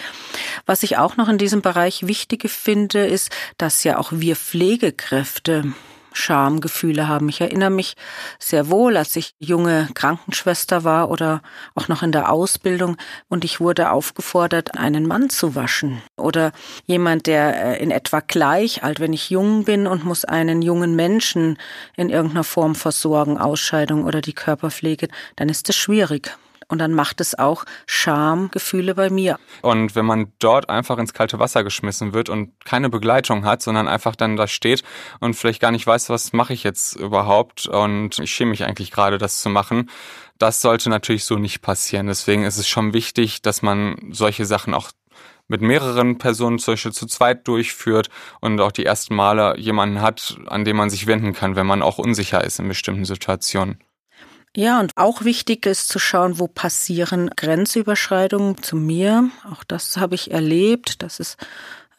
Was 0.66 0.84
ich 0.84 0.98
auch 0.98 1.18
noch 1.18 1.30
in 1.30 1.38
diesem 1.38 1.62
Bereich 1.62 2.08
wichtig 2.08 2.50
finde, 2.50 3.06
ist, 3.06 3.32
dass 3.58 3.84
ja 3.84 3.98
auch 3.98 4.12
wir 4.12 4.36
Pflegekräfte 4.36 5.74
Schamgefühle 6.12 7.08
haben. 7.08 7.30
Ich 7.30 7.42
erinnere 7.42 7.70
mich 7.70 7.96
sehr 8.40 8.70
wohl, 8.70 8.98
als 8.98 9.16
ich 9.16 9.34
junge 9.40 9.90
Krankenschwester 9.94 10.84
war 10.84 11.10
oder 11.10 11.42
auch 11.76 11.88
noch 11.88 12.04
in 12.04 12.12
der 12.12 12.32
Ausbildung 12.32 12.98
und 13.30 13.46
ich 13.46 13.60
wurde 13.60 13.92
aufgefordert, 13.92 14.78
einen 14.78 15.08
Mann 15.08 15.30
zu 15.30 15.56
waschen. 15.56 16.02
Oder 16.18 16.52
jemand, 16.86 17.28
der 17.28 17.80
äh, 17.80 17.84
in 17.84 17.92
etwa 17.92 18.20
gleich 18.20 18.84
alt, 18.84 19.00
wenn 19.00 19.14
ich 19.14 19.30
jung 19.30 19.64
bin 19.64 19.88
und 19.88 20.06
muss 20.06 20.26
einen 20.26 20.62
jungen 20.62 20.96
Menschen 20.96 21.58
in 21.96 22.10
irgendeiner 22.10 22.44
Form 22.44 22.76
versorgen, 22.76 23.38
Ausscheidung 23.38 24.06
oder 24.06 24.22
die 24.22 24.34
Körperpflege, 24.34 25.08
dann 25.36 25.50
ist 25.50 25.70
das 25.70 25.76
schwierig. 25.76 26.38
Und 26.72 26.80
dann 26.80 26.94
macht 26.94 27.20
es 27.20 27.38
auch 27.38 27.66
Schamgefühle 27.86 28.96
bei 28.96 29.10
mir. 29.10 29.38
Und 29.62 29.94
wenn 29.94 30.06
man 30.06 30.32
dort 30.40 30.70
einfach 30.70 30.98
ins 30.98 31.14
kalte 31.14 31.38
Wasser 31.38 31.66
geschmissen 31.66 32.14
wird 32.14 32.30
und 32.30 32.54
keine 32.64 32.90
Begleitung 32.90 33.44
hat, 33.44 33.62
sondern 33.62 33.90
einfach 33.90 34.16
dann 34.16 34.38
da 34.38 34.48
steht 34.48 34.84
und 35.20 35.36
vielleicht 35.36 35.62
gar 35.62 35.72
nicht 35.72 35.86
weiß, 35.86 36.10
was 36.10 36.32
mache 36.32 36.54
ich 36.54 36.64
jetzt 36.64 36.96
überhaupt 36.96 37.68
und 37.68 38.20
ich 38.20 38.32
schäme 38.32 38.52
mich 38.52 38.64
eigentlich 38.64 38.92
gerade, 38.92 39.18
das 39.18 39.42
zu 39.42 39.50
machen, 39.50 39.90
das 40.38 40.62
sollte 40.62 40.90
natürlich 40.90 41.26
so 41.26 41.36
nicht 41.36 41.62
passieren. 41.62 42.08
Deswegen 42.08 42.46
ist 42.46 42.58
es 42.58 42.70
schon 42.70 42.94
wichtig, 42.94 43.42
dass 43.42 43.62
man 43.62 43.98
solche 44.12 44.46
Sachen 44.46 44.74
auch 44.74 44.92
mit 45.50 45.62
mehreren 45.62 46.18
Personen 46.18 46.58
zum 46.58 46.74
Beispiel 46.74 46.94
zu 46.94 47.06
zweit 47.06 47.46
durchführt 47.50 48.10
und 48.40 48.62
auch 48.62 48.72
die 48.72 48.86
ersten 48.86 49.14
Male 49.14 49.58
jemanden 49.58 50.02
hat, 50.02 50.38
an 50.48 50.64
den 50.64 50.78
man 50.78 50.90
sich 50.90 51.06
wenden 51.06 51.34
kann, 51.34 51.58
wenn 51.58 51.68
man 51.68 51.82
auch 51.82 51.98
unsicher 51.98 52.42
ist 52.46 52.60
in 52.60 52.70
bestimmten 52.70 53.04
Situationen. 53.04 53.78
Ja, 54.56 54.82
und 54.82 54.92
auch 54.98 55.24
wichtig 55.24 55.66
ist 55.66 55.88
zu 55.88 55.98
schauen, 55.98 56.38
wo 56.38 56.48
passieren 56.48 57.30
Grenzüberschreitungen. 57.36 58.62
Zu 58.62 58.76
mir. 58.76 59.30
Auch 59.50 59.64
das 59.64 59.96
habe 59.96 60.16
ich 60.16 60.32
erlebt, 60.32 61.02
dass 61.02 61.22
es 61.22 61.38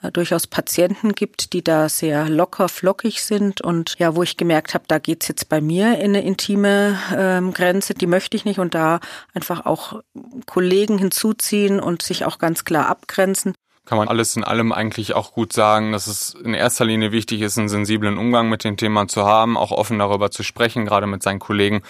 äh, 0.02 0.12
durchaus 0.12 0.46
Patienten 0.46 1.14
gibt, 1.14 1.54
die 1.54 1.64
da 1.64 1.88
sehr 1.88 2.28
locker, 2.28 2.68
flockig 2.68 3.22
sind. 3.22 3.62
Und 3.62 3.98
ja, 3.98 4.14
wo 4.16 4.22
ich 4.22 4.36
gemerkt 4.36 4.74
habe, 4.74 4.84
da 4.86 4.98
geht's 4.98 5.28
jetzt 5.28 5.48
bei 5.48 5.62
mir 5.62 5.98
in 5.98 6.14
eine 6.14 6.22
intime 6.22 6.98
ähm, 7.16 7.54
Grenze, 7.54 7.94
die 7.94 8.06
möchte 8.06 8.36
ich 8.36 8.44
nicht. 8.44 8.58
Und 8.58 8.74
da 8.74 9.00
einfach 9.32 9.64
auch 9.64 10.02
Kollegen 10.44 10.98
hinzuziehen 10.98 11.80
und 11.80 12.02
sich 12.02 12.26
auch 12.26 12.38
ganz 12.38 12.64
klar 12.64 12.88
abgrenzen 12.88 13.54
kann 13.84 13.98
man 13.98 14.08
alles 14.08 14.36
in 14.36 14.44
allem 14.44 14.72
eigentlich 14.72 15.14
auch 15.14 15.32
gut 15.32 15.52
sagen, 15.52 15.92
dass 15.92 16.06
es 16.06 16.34
in 16.34 16.54
erster 16.54 16.84
Linie 16.84 17.10
wichtig 17.10 17.40
ist, 17.40 17.58
einen 17.58 17.68
sensiblen 17.68 18.16
Umgang 18.16 18.48
mit 18.48 18.62
dem 18.64 18.76
Thema 18.76 19.08
zu 19.08 19.24
haben, 19.24 19.56
auch 19.56 19.72
offen 19.72 19.98
darüber 19.98 20.30
zu 20.30 20.42
sprechen, 20.44 20.84
gerade 20.84 21.06
mit 21.06 21.22
seinen 21.22 21.40
Kollegen. 21.40 21.82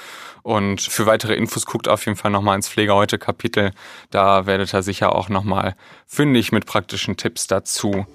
Und 0.42 0.80
für 0.80 1.06
weitere 1.06 1.34
Infos 1.34 1.66
guckt 1.66 1.88
auf 1.88 2.06
jeden 2.06 2.16
Fall 2.16 2.30
nochmal 2.30 2.56
ins 2.56 2.68
Pflege 2.68 2.94
heute 2.94 3.18
Kapitel. 3.18 3.72
Da 4.10 4.46
werdet 4.46 4.72
ihr 4.74 4.82
sicher 4.82 5.14
auch 5.14 5.28
nochmal 5.28 5.76
fündig 6.06 6.50
mit 6.50 6.66
praktischen 6.66 7.16
Tipps 7.16 7.46
dazu. 7.46 8.06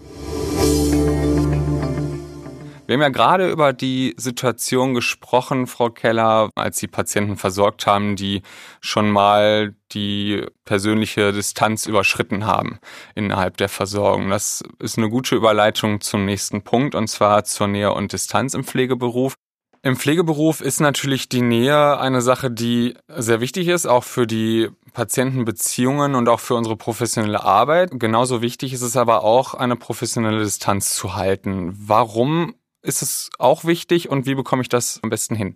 Wir 2.88 2.94
haben 2.94 3.02
ja 3.02 3.10
gerade 3.10 3.52
über 3.52 3.74
die 3.74 4.16
Situation 4.16 4.94
gesprochen, 4.94 5.68
Frau 5.68 5.90
Keller, 5.90 6.50
als 6.56 6.78
Sie 6.78 6.88
Patienten 6.88 7.36
versorgt 7.36 7.86
haben, 7.86 8.16
die 8.16 8.44
schon 8.80 9.12
mal 9.12 9.76
die 9.92 10.46
persönliche 10.64 11.34
Distanz 11.34 11.86
überschritten 11.86 12.46
haben 12.46 12.80
innerhalb 13.14 13.58
der 13.58 13.68
Versorgung. 13.68 14.30
Das 14.30 14.64
ist 14.80 14.98
eine 14.98 15.10
gute 15.10 15.36
Überleitung 15.36 16.00
zum 16.00 16.24
nächsten 16.24 16.62
Punkt, 16.62 16.96
und 16.96 17.10
zwar 17.10 17.44
zur 17.44 17.68
Nähe 17.68 17.94
und 17.94 18.14
Distanz 18.14 18.54
im 18.54 18.64
Pflegeberuf. 18.64 19.34
Im 19.84 19.98
Pflegeberuf 19.98 20.62
ist 20.62 20.80
natürlich 20.80 21.28
die 21.28 21.42
Nähe 21.42 22.00
eine 22.00 22.22
Sache, 22.22 22.50
die 22.50 22.96
sehr 23.10 23.42
wichtig 23.42 23.68
ist, 23.68 23.86
auch 23.86 24.06
für 24.06 24.28
die 24.28 24.70
Patientenbeziehungen 24.94 26.16
und 26.16 26.30
auch 26.30 26.40
für 26.40 26.56
unsere 26.56 26.78
professionelle 26.78 27.44
Arbeit. 27.44 27.92
Genauso 27.94 28.42
wichtig 28.42 28.72
ist 28.72 28.82
es 28.82 28.96
aber 28.96 29.26
auch, 29.26 29.54
eine 29.56 29.76
professionelle 29.76 30.40
Distanz 30.40 30.96
zu 30.96 31.16
halten. 31.16 31.74
Warum 31.78 32.56
ist 32.88 33.02
es 33.02 33.30
auch 33.38 33.66
wichtig 33.66 34.10
und 34.10 34.26
wie 34.26 34.36
bekomme 34.36 34.62
ich 34.62 34.70
das 34.70 35.00
am 35.04 35.10
besten 35.10 35.36
hin? 35.36 35.56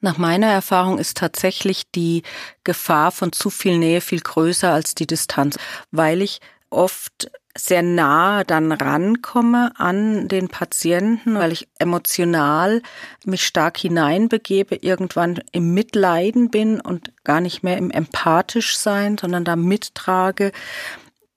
Nach 0.00 0.16
meiner 0.16 0.46
Erfahrung 0.46 0.98
ist 0.98 1.18
tatsächlich 1.18 1.90
die 1.90 2.22
Gefahr 2.64 3.10
von 3.10 3.32
zu 3.32 3.50
viel 3.50 3.76
Nähe 3.76 4.00
viel 4.00 4.20
größer 4.20 4.72
als 4.72 4.94
die 4.94 5.06
Distanz, 5.06 5.58
weil 5.90 6.22
ich 6.22 6.40
oft 6.70 7.30
sehr 7.58 7.82
nah 7.82 8.44
dann 8.44 8.72
rankomme 8.72 9.72
an 9.76 10.28
den 10.28 10.48
Patienten, 10.48 11.34
weil 11.34 11.52
ich 11.52 11.68
emotional 11.78 12.80
mich 13.24 13.44
stark 13.44 13.76
hineinbegebe, 13.76 14.76
irgendwann 14.76 15.40
im 15.52 15.74
Mitleiden 15.74 16.50
bin 16.50 16.80
und 16.80 17.12
gar 17.24 17.40
nicht 17.40 17.62
mehr 17.62 17.76
im 17.76 17.90
empathisch 17.90 18.78
sein, 18.78 19.18
sondern 19.18 19.44
da 19.44 19.56
mittrage, 19.56 20.52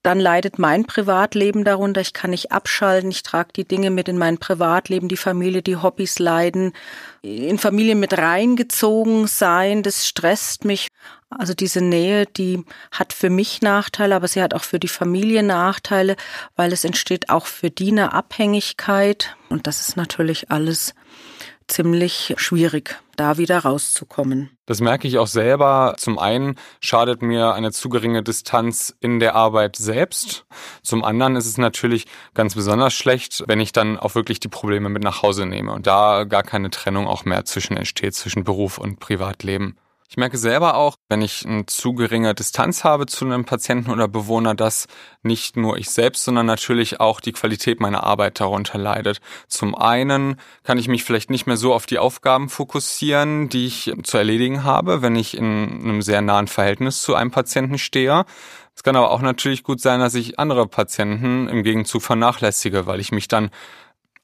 dann 0.04 0.20
leidet 0.20 0.58
mein 0.58 0.84
Privatleben 0.84 1.64
darunter. 1.64 2.02
Ich 2.02 2.12
kann 2.12 2.30
nicht 2.30 2.52
abschalten. 2.52 3.10
Ich 3.10 3.22
trage 3.22 3.54
die 3.56 3.64
Dinge 3.64 3.90
mit 3.90 4.06
in 4.06 4.18
mein 4.18 4.36
Privatleben, 4.36 5.08
die 5.08 5.16
Familie, 5.16 5.62
die 5.62 5.76
Hobbys 5.76 6.18
leiden. 6.18 6.74
In 7.22 7.58
Familie 7.58 7.94
mit 7.94 8.16
reingezogen 8.16 9.26
sein, 9.26 9.82
das 9.82 10.06
stresst 10.06 10.66
mich. 10.66 10.88
Also 11.30 11.54
diese 11.54 11.80
Nähe, 11.80 12.26
die 12.26 12.64
hat 12.92 13.14
für 13.14 13.30
mich 13.30 13.62
Nachteile, 13.62 14.14
aber 14.14 14.28
sie 14.28 14.42
hat 14.42 14.52
auch 14.52 14.62
für 14.62 14.78
die 14.78 14.88
Familie 14.88 15.42
Nachteile, 15.42 16.16
weil 16.54 16.74
es 16.74 16.84
entsteht 16.84 17.30
auch 17.30 17.46
für 17.46 17.70
die 17.70 17.90
eine 17.90 18.12
Abhängigkeit. 18.12 19.34
Und 19.48 19.66
das 19.66 19.80
ist 19.80 19.96
natürlich 19.96 20.50
alles 20.50 20.94
ziemlich 21.66 22.34
schwierig, 22.36 23.00
da 23.16 23.38
wieder 23.38 23.60
rauszukommen. 23.60 24.50
Das 24.66 24.80
merke 24.80 25.06
ich 25.08 25.18
auch 25.18 25.26
selber. 25.26 25.94
Zum 25.98 26.18
einen 26.18 26.56
schadet 26.80 27.22
mir 27.22 27.52
eine 27.54 27.72
zu 27.72 27.88
geringe 27.88 28.22
Distanz 28.22 28.96
in 29.00 29.20
der 29.20 29.34
Arbeit 29.34 29.76
selbst. 29.76 30.46
Zum 30.82 31.04
anderen 31.04 31.36
ist 31.36 31.46
es 31.46 31.58
natürlich 31.58 32.06
ganz 32.34 32.54
besonders 32.54 32.94
schlecht, 32.94 33.44
wenn 33.46 33.60
ich 33.60 33.72
dann 33.72 33.98
auch 33.98 34.14
wirklich 34.14 34.40
die 34.40 34.48
Probleme 34.48 34.88
mit 34.88 35.02
nach 35.02 35.22
Hause 35.22 35.46
nehme 35.46 35.72
und 35.72 35.86
da 35.86 36.24
gar 36.24 36.42
keine 36.42 36.70
Trennung 36.70 37.06
auch 37.06 37.24
mehr 37.24 37.44
zwischen 37.44 37.76
entsteht, 37.76 38.14
zwischen 38.14 38.44
Beruf 38.44 38.78
und 38.78 39.00
Privatleben. 39.00 39.76
Ich 40.14 40.16
merke 40.16 40.38
selber 40.38 40.76
auch, 40.76 40.94
wenn 41.08 41.22
ich 41.22 41.44
eine 41.44 41.66
zu 41.66 41.92
geringe 41.92 42.36
Distanz 42.36 42.84
habe 42.84 43.06
zu 43.06 43.24
einem 43.24 43.44
Patienten 43.44 43.90
oder 43.90 44.06
Bewohner, 44.06 44.54
dass 44.54 44.86
nicht 45.24 45.56
nur 45.56 45.76
ich 45.76 45.90
selbst, 45.90 46.22
sondern 46.22 46.46
natürlich 46.46 47.00
auch 47.00 47.18
die 47.18 47.32
Qualität 47.32 47.80
meiner 47.80 48.04
Arbeit 48.04 48.38
darunter 48.38 48.78
leidet. 48.78 49.20
Zum 49.48 49.74
einen 49.74 50.36
kann 50.62 50.78
ich 50.78 50.86
mich 50.86 51.02
vielleicht 51.02 51.30
nicht 51.30 51.48
mehr 51.48 51.56
so 51.56 51.74
auf 51.74 51.86
die 51.86 51.98
Aufgaben 51.98 52.48
fokussieren, 52.48 53.48
die 53.48 53.66
ich 53.66 53.92
zu 54.04 54.16
erledigen 54.16 54.62
habe, 54.62 55.02
wenn 55.02 55.16
ich 55.16 55.36
in 55.36 55.80
einem 55.82 56.00
sehr 56.00 56.22
nahen 56.22 56.46
Verhältnis 56.46 57.02
zu 57.02 57.16
einem 57.16 57.32
Patienten 57.32 57.78
stehe. 57.78 58.24
Es 58.76 58.84
kann 58.84 58.94
aber 58.94 59.10
auch 59.10 59.20
natürlich 59.20 59.64
gut 59.64 59.80
sein, 59.80 59.98
dass 59.98 60.14
ich 60.14 60.38
andere 60.38 60.68
Patienten 60.68 61.48
im 61.48 61.64
Gegenzug 61.64 62.02
vernachlässige, 62.02 62.86
weil 62.86 63.00
ich 63.00 63.10
mich 63.10 63.26
dann 63.26 63.50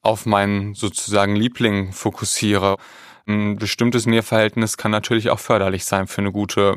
auf 0.03 0.25
meinen 0.25 0.75
sozusagen 0.75 1.35
Liebling 1.35 1.93
fokussiere. 1.93 2.77
Ein 3.27 3.57
bestimmtes 3.57 4.07
Nährverhältnis 4.07 4.77
kann 4.77 4.91
natürlich 4.91 5.31
auch 5.31 5.39
förderlich 5.39 5.85
sein 5.85 6.07
für 6.07 6.21
eine 6.21 6.33
gute 6.33 6.77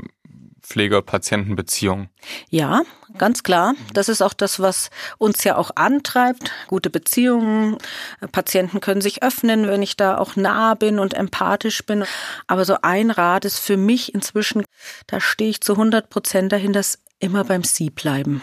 Pflege-Patienten-Beziehung. 0.63 2.09
Ja, 2.49 2.83
ganz 3.17 3.43
klar. 3.43 3.75
Das 3.93 4.09
ist 4.09 4.21
auch 4.21 4.33
das, 4.33 4.59
was 4.59 4.89
uns 5.17 5.43
ja 5.43 5.57
auch 5.57 5.71
antreibt. 5.75 6.51
Gute 6.67 6.89
Beziehungen. 6.89 7.77
Patienten 8.31 8.79
können 8.79 9.01
sich 9.01 9.21
öffnen, 9.21 9.67
wenn 9.67 9.81
ich 9.81 9.97
da 9.97 10.17
auch 10.17 10.35
nah 10.35 10.73
bin 10.73 10.99
und 10.99 11.13
empathisch 11.13 11.85
bin. 11.85 12.05
Aber 12.47 12.65
so 12.65 12.77
ein 12.81 13.11
Rat 13.11 13.45
ist 13.45 13.59
für 13.59 13.77
mich 13.77 14.13
inzwischen, 14.15 14.63
da 15.07 15.19
stehe 15.19 15.49
ich 15.49 15.61
zu 15.61 15.73
100 15.73 16.09
Prozent 16.09 16.51
dahin, 16.51 16.73
dass 16.73 16.99
immer 17.19 17.43
beim 17.43 17.63
Sie 17.63 17.89
bleiben. 17.89 18.41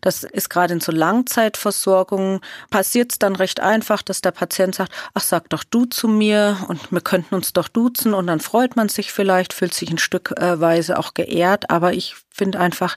Das 0.00 0.24
ist 0.24 0.50
gerade 0.50 0.74
in 0.74 0.80
so 0.80 0.92
Langzeitversorgung. 0.92 2.40
Passiert 2.70 3.12
es 3.12 3.18
dann 3.18 3.36
recht 3.36 3.60
einfach, 3.60 4.02
dass 4.02 4.20
der 4.20 4.30
Patient 4.30 4.74
sagt, 4.74 4.92
ach, 5.14 5.22
sag 5.22 5.48
doch 5.50 5.64
du 5.64 5.84
zu 5.84 6.08
mir 6.08 6.58
und 6.68 6.92
wir 6.92 7.00
könnten 7.00 7.34
uns 7.34 7.52
doch 7.52 7.68
duzen. 7.68 8.14
Und 8.14 8.26
dann 8.26 8.40
freut 8.40 8.76
man 8.76 8.88
sich 8.88 9.12
vielleicht, 9.12 9.52
fühlt 9.52 9.74
sich 9.74 9.90
ein 9.90 9.98
Stückweise 9.98 10.98
auch 10.98 11.14
geehrt, 11.14 11.70
aber 11.70 11.92
ich 11.92 12.16
finde 12.30 12.60
einfach, 12.60 12.96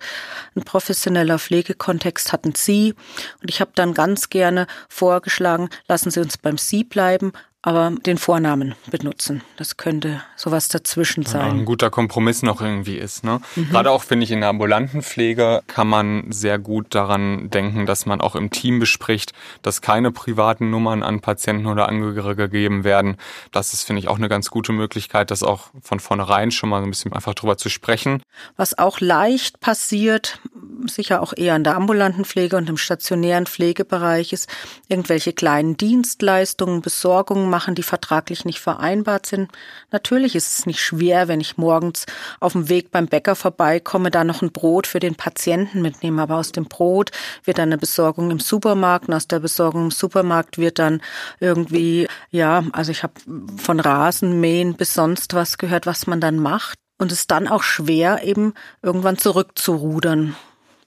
ein 0.56 0.64
professioneller 0.64 1.40
Pflegekontext 1.40 2.32
hatten 2.32 2.54
Sie. 2.56 2.94
Und 3.42 3.50
ich 3.50 3.60
habe 3.60 3.72
dann 3.76 3.94
ganz 3.94 4.30
gerne 4.30 4.68
vorgeschlagen, 4.88 5.70
lassen 5.88 6.12
Sie 6.12 6.20
uns 6.20 6.38
beim 6.38 6.58
Sie 6.58 6.84
bleiben, 6.84 7.34
aber 7.64 7.92
den 7.92 8.18
Vornamen 8.18 8.74
benutzen. 8.90 9.44
Das 9.58 9.78
könnte 9.78 10.24
sowas 10.36 10.68
dazwischen 10.68 11.26
sein. 11.26 11.42
Ja, 11.42 11.54
ein 11.54 11.66
guter 11.66 11.92
Kompromiss 11.92 12.42
noch 12.42 12.60
irgendwie 12.60 12.98
ist. 12.98 13.24
Ne? 13.24 13.40
Mhm. 13.56 13.70
Gerade 13.70 13.92
auch 13.92 14.04
finde 14.04 14.24
ich 14.24 14.32
in 14.32 14.40
der 14.40 14.50
ambulanten 14.50 15.04
Pflege 15.04 15.62
kann 15.68 15.88
man 15.88 16.32
sehr 16.32 16.58
gut 16.58 16.96
daran 16.96 17.52
denken, 17.52 17.86
dass 17.86 18.08
man 18.08 18.20
auch 18.20 18.36
im 18.36 18.50
Team 18.50 18.80
bespricht, 18.80 19.34
dass 19.62 19.82
keine 19.82 20.12
privaten 20.12 20.72
Nummern 20.72 21.04
an 21.04 21.22
Patienten 21.22 21.68
oder 21.68 21.88
Angehörige 21.88 22.50
gegeben 22.50 22.84
werden. 22.84 23.18
Das 23.52 23.74
ist 23.74 23.84
finde 23.84 24.00
ich 24.00 24.08
auch 24.08 24.18
eine 24.18 24.30
ganz 24.30 24.50
gute 24.50 24.72
Möglichkeit, 24.72 25.30
das 25.30 25.44
auch 25.44 25.70
von 25.82 26.00
vornherein 26.00 26.50
schon 26.50 26.70
mal 26.70 26.82
ein 26.82 26.90
bisschen 26.90 27.14
einfach 27.14 27.36
drüber 27.36 27.58
zu 27.58 27.70
sprechen. 27.70 28.24
Was 28.58 28.78
auch 28.78 29.00
leicht 29.00 29.60
passiert, 29.60 30.40
sicher 30.88 31.22
auch 31.22 31.34
eher 31.36 31.56
in 31.56 31.64
der 31.64 31.76
ambulanten 31.76 32.26
Pflege 32.26 32.58
und 32.58 32.70
im 32.70 32.78
stationären 32.78 33.46
Pflegebereich 33.46 34.34
ist, 34.34 34.50
irgendwelche 34.88 35.34
kleinen 35.34 35.78
Dienstleistungen, 35.78 36.82
Besorgungen 36.82 37.51
machen, 37.52 37.76
die 37.76 37.84
vertraglich 37.84 38.46
nicht 38.46 38.60
vereinbart 38.60 39.28
sind. 39.28 39.52
Natürlich 39.92 40.36
ist 40.36 40.58
es 40.60 40.66
nicht 40.66 40.82
schwer, 40.82 41.28
wenn 41.28 41.40
ich 41.40 41.58
morgens 41.58 42.06
auf 42.40 42.54
dem 42.54 42.70
Weg 42.70 42.90
beim 42.90 43.06
Bäcker 43.06 43.36
vorbeikomme, 43.36 44.10
da 44.10 44.24
noch 44.24 44.42
ein 44.42 44.52
Brot 44.52 44.88
für 44.88 45.00
den 45.00 45.14
Patienten 45.14 45.84
mitnehme. 45.84 46.24
Aber 46.24 46.38
aus 46.38 46.52
dem 46.52 46.66
Brot 46.66 47.12
wird 47.44 47.60
dann 47.60 47.70
eine 47.70 47.78
Besorgung 47.78 48.32
im 48.32 48.40
Supermarkt 48.40 49.08
und 49.08 49.14
aus 49.14 49.28
der 49.28 49.40
Besorgung 49.40 49.86
im 49.86 49.92
Supermarkt 49.92 50.58
wird 50.58 50.80
dann 50.80 51.02
irgendwie, 51.40 52.08
ja, 52.32 52.64
also 52.72 52.92
ich 52.92 53.04
habe 53.04 53.14
von 53.58 53.80
Rasenmähen 53.80 54.74
bis 54.74 54.96
sonst 54.96 55.34
was 55.36 55.60
gehört, 55.60 55.86
was 55.86 56.08
man 56.08 56.20
dann 56.20 56.40
macht. 56.40 56.76
Und 56.98 57.12
es 57.12 57.20
ist 57.20 57.32
dann 57.32 57.48
auch 57.48 57.64
schwer, 57.64 58.24
eben 58.24 58.54
irgendwann 58.82 59.18
zurückzurudern 59.18 60.36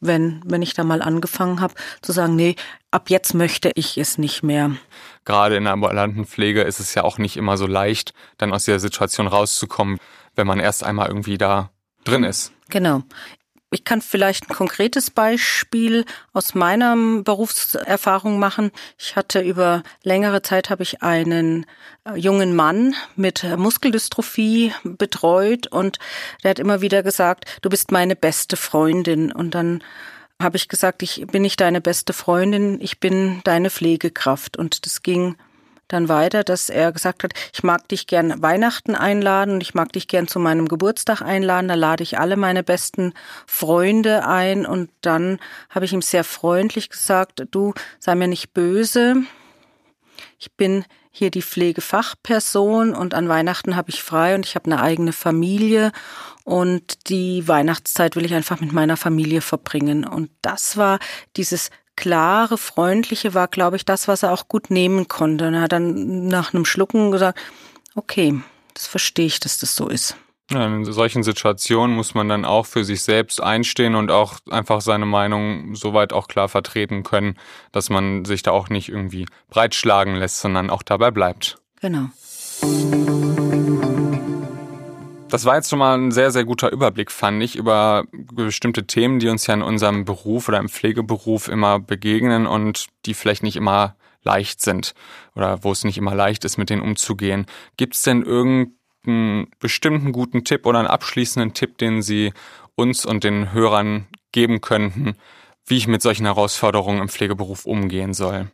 wenn, 0.06 0.42
wenn 0.44 0.62
ich 0.62 0.74
da 0.74 0.84
mal 0.84 1.02
angefangen 1.02 1.60
habe, 1.60 1.74
zu 2.02 2.12
sagen, 2.12 2.36
nee, 2.36 2.56
ab 2.90 3.10
jetzt 3.10 3.34
möchte 3.34 3.70
ich 3.74 3.98
es 3.98 4.18
nicht 4.18 4.42
mehr. 4.42 4.72
Gerade 5.24 5.56
in 5.56 5.64
der 5.64 5.72
ambulanten 5.72 6.26
Pflege 6.26 6.62
ist 6.62 6.80
es 6.80 6.94
ja 6.94 7.04
auch 7.04 7.18
nicht 7.18 7.36
immer 7.36 7.56
so 7.56 7.66
leicht, 7.66 8.12
dann 8.38 8.52
aus 8.52 8.64
der 8.64 8.80
Situation 8.80 9.26
rauszukommen, 9.26 9.98
wenn 10.34 10.46
man 10.46 10.60
erst 10.60 10.84
einmal 10.84 11.08
irgendwie 11.08 11.38
da 11.38 11.70
drin 12.04 12.24
ist. 12.24 12.52
Genau. 12.68 13.02
Ich 13.74 13.82
kann 13.82 14.00
vielleicht 14.00 14.48
ein 14.48 14.54
konkretes 14.54 15.10
Beispiel 15.10 16.04
aus 16.32 16.54
meiner 16.54 16.94
Berufserfahrung 17.24 18.38
machen. 18.38 18.70
Ich 18.98 19.16
hatte 19.16 19.40
über 19.40 19.82
längere 20.04 20.42
Zeit 20.42 20.70
habe 20.70 20.84
ich 20.84 21.02
einen 21.02 21.66
äh, 22.04 22.16
jungen 22.16 22.54
Mann 22.54 22.94
mit 23.16 23.42
Muskeldystrophie 23.56 24.72
betreut 24.84 25.66
und 25.66 25.98
der 26.44 26.50
hat 26.50 26.60
immer 26.60 26.82
wieder 26.82 27.02
gesagt, 27.02 27.46
du 27.62 27.68
bist 27.68 27.90
meine 27.90 28.14
beste 28.14 28.56
Freundin 28.56 29.32
und 29.32 29.56
dann 29.56 29.82
habe 30.40 30.56
ich 30.56 30.68
gesagt, 30.68 31.02
ich 31.02 31.26
bin 31.26 31.42
nicht 31.42 31.60
deine 31.60 31.80
beste 31.80 32.12
Freundin, 32.12 32.80
ich 32.80 33.00
bin 33.00 33.40
deine 33.42 33.70
Pflegekraft 33.70 34.56
und 34.56 34.86
das 34.86 35.02
ging 35.02 35.34
dann 35.88 36.08
weiter, 36.08 36.44
dass 36.44 36.70
er 36.70 36.92
gesagt 36.92 37.24
hat, 37.24 37.32
ich 37.52 37.62
mag 37.62 37.88
dich 37.88 38.06
gern 38.06 38.40
Weihnachten 38.42 38.94
einladen 38.94 39.54
und 39.54 39.60
ich 39.62 39.74
mag 39.74 39.92
dich 39.92 40.08
gern 40.08 40.28
zu 40.28 40.38
meinem 40.38 40.68
Geburtstag 40.68 41.22
einladen. 41.22 41.68
Da 41.68 41.74
lade 41.74 42.02
ich 42.02 42.18
alle 42.18 42.36
meine 42.36 42.62
besten 42.62 43.12
Freunde 43.46 44.26
ein 44.26 44.66
und 44.66 44.90
dann 45.00 45.38
habe 45.70 45.84
ich 45.84 45.92
ihm 45.92 46.02
sehr 46.02 46.24
freundlich 46.24 46.90
gesagt, 46.90 47.46
du 47.50 47.74
sei 47.98 48.14
mir 48.14 48.28
nicht 48.28 48.52
böse. 48.52 49.16
Ich 50.38 50.52
bin 50.52 50.84
hier 51.10 51.30
die 51.30 51.42
Pflegefachperson 51.42 52.92
und 52.92 53.14
an 53.14 53.28
Weihnachten 53.28 53.76
habe 53.76 53.90
ich 53.90 54.02
frei 54.02 54.34
und 54.34 54.44
ich 54.46 54.56
habe 54.56 54.66
eine 54.66 54.82
eigene 54.82 55.12
Familie 55.12 55.92
und 56.42 57.08
die 57.08 57.46
Weihnachtszeit 57.46 58.16
will 58.16 58.24
ich 58.24 58.34
einfach 58.34 58.60
mit 58.60 58.72
meiner 58.72 58.96
Familie 58.96 59.40
verbringen. 59.40 60.04
Und 60.04 60.30
das 60.42 60.76
war 60.76 60.98
dieses 61.36 61.70
klare, 61.96 62.58
freundliche 62.58 63.34
war, 63.34 63.48
glaube 63.48 63.76
ich, 63.76 63.84
das, 63.84 64.08
was 64.08 64.22
er 64.22 64.32
auch 64.32 64.48
gut 64.48 64.70
nehmen 64.70 65.08
konnte. 65.08 65.48
Und 65.48 65.54
er 65.54 65.62
hat 65.62 65.72
dann 65.72 66.26
nach 66.26 66.54
einem 66.54 66.64
Schlucken 66.64 67.10
gesagt, 67.10 67.38
okay, 67.94 68.40
das 68.74 68.86
verstehe 68.86 69.26
ich, 69.26 69.40
dass 69.40 69.58
das 69.58 69.76
so 69.76 69.88
ist. 69.88 70.16
Ja, 70.50 70.66
in 70.66 70.84
solchen 70.84 71.22
Situationen 71.22 71.96
muss 71.96 72.14
man 72.14 72.28
dann 72.28 72.44
auch 72.44 72.66
für 72.66 72.84
sich 72.84 73.02
selbst 73.02 73.42
einstehen 73.42 73.94
und 73.94 74.10
auch 74.10 74.40
einfach 74.50 74.82
seine 74.82 75.06
Meinung 75.06 75.74
soweit 75.74 76.12
auch 76.12 76.28
klar 76.28 76.50
vertreten 76.50 77.02
können, 77.02 77.38
dass 77.72 77.88
man 77.88 78.26
sich 78.26 78.42
da 78.42 78.50
auch 78.50 78.68
nicht 78.68 78.90
irgendwie 78.90 79.26
breitschlagen 79.48 80.16
lässt, 80.16 80.40
sondern 80.40 80.68
auch 80.68 80.82
dabei 80.82 81.10
bleibt. 81.10 81.56
Genau. 81.80 82.10
Das 85.34 85.46
war 85.46 85.56
jetzt 85.56 85.68
schon 85.68 85.80
mal 85.80 85.98
ein 85.98 86.12
sehr, 86.12 86.30
sehr 86.30 86.44
guter 86.44 86.70
Überblick, 86.70 87.10
fand 87.10 87.42
ich, 87.42 87.56
über 87.56 88.04
bestimmte 88.12 88.86
Themen, 88.86 89.18
die 89.18 89.26
uns 89.26 89.48
ja 89.48 89.54
in 89.54 89.62
unserem 89.62 90.04
Beruf 90.04 90.46
oder 90.46 90.58
im 90.58 90.68
Pflegeberuf 90.68 91.48
immer 91.48 91.80
begegnen 91.80 92.46
und 92.46 92.86
die 93.04 93.14
vielleicht 93.14 93.42
nicht 93.42 93.56
immer 93.56 93.96
leicht 94.22 94.62
sind 94.62 94.94
oder 95.34 95.64
wo 95.64 95.72
es 95.72 95.82
nicht 95.82 95.98
immer 95.98 96.14
leicht 96.14 96.44
ist, 96.44 96.56
mit 96.56 96.70
denen 96.70 96.82
umzugehen. 96.82 97.46
Gibt 97.76 97.96
es 97.96 98.02
denn 98.02 98.22
irgendeinen 98.22 99.48
bestimmten 99.58 100.12
guten 100.12 100.44
Tipp 100.44 100.66
oder 100.66 100.78
einen 100.78 100.86
abschließenden 100.86 101.52
Tipp, 101.52 101.78
den 101.78 102.00
Sie 102.00 102.32
uns 102.76 103.04
und 103.04 103.24
den 103.24 103.52
Hörern 103.52 104.06
geben 104.30 104.60
könnten, 104.60 105.16
wie 105.66 105.78
ich 105.78 105.88
mit 105.88 106.00
solchen 106.00 106.26
Herausforderungen 106.26 107.00
im 107.00 107.08
Pflegeberuf 107.08 107.66
umgehen 107.66 108.14
soll? 108.14 108.52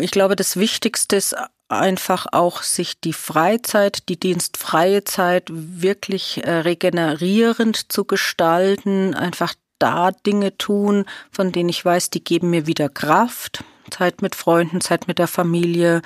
Ich 0.00 0.10
glaube, 0.10 0.36
das 0.36 0.56
Wichtigste 0.56 1.16
ist 1.16 1.36
einfach 1.78 2.26
auch 2.32 2.62
sich 2.62 3.00
die 3.00 3.12
Freizeit, 3.12 4.08
die 4.08 4.18
dienstfreie 4.18 5.04
Zeit 5.04 5.48
wirklich 5.50 6.44
äh, 6.44 6.50
regenerierend 6.50 7.92
zu 7.92 8.04
gestalten, 8.04 9.14
einfach 9.14 9.54
da 9.78 10.10
Dinge 10.12 10.56
tun, 10.56 11.04
von 11.30 11.52
denen 11.52 11.68
ich 11.68 11.84
weiß, 11.84 12.10
die 12.10 12.24
geben 12.24 12.50
mir 12.50 12.66
wieder 12.66 12.88
Kraft. 12.88 13.64
Zeit 13.94 14.22
mit 14.22 14.34
Freunden, 14.34 14.80
Zeit 14.80 15.06
mit 15.06 15.18
der 15.18 15.28
Familie. 15.28 16.02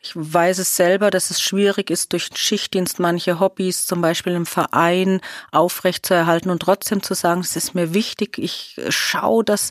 Ich 0.00 0.12
weiß 0.14 0.58
es 0.58 0.76
selber, 0.76 1.10
dass 1.10 1.30
es 1.30 1.42
schwierig 1.42 1.90
ist, 1.90 2.12
durch 2.12 2.30
Schichtdienst 2.34 2.98
manche 3.00 3.38
Hobbys, 3.38 3.84
zum 3.84 4.00
Beispiel 4.00 4.32
im 4.32 4.46
Verein, 4.46 5.20
aufrechtzuerhalten 5.52 6.50
und 6.50 6.60
trotzdem 6.60 7.02
zu 7.02 7.14
sagen, 7.14 7.40
es 7.40 7.56
ist 7.56 7.74
mir 7.74 7.92
wichtig. 7.92 8.38
Ich 8.38 8.80
schaue, 8.88 9.44
dass 9.44 9.70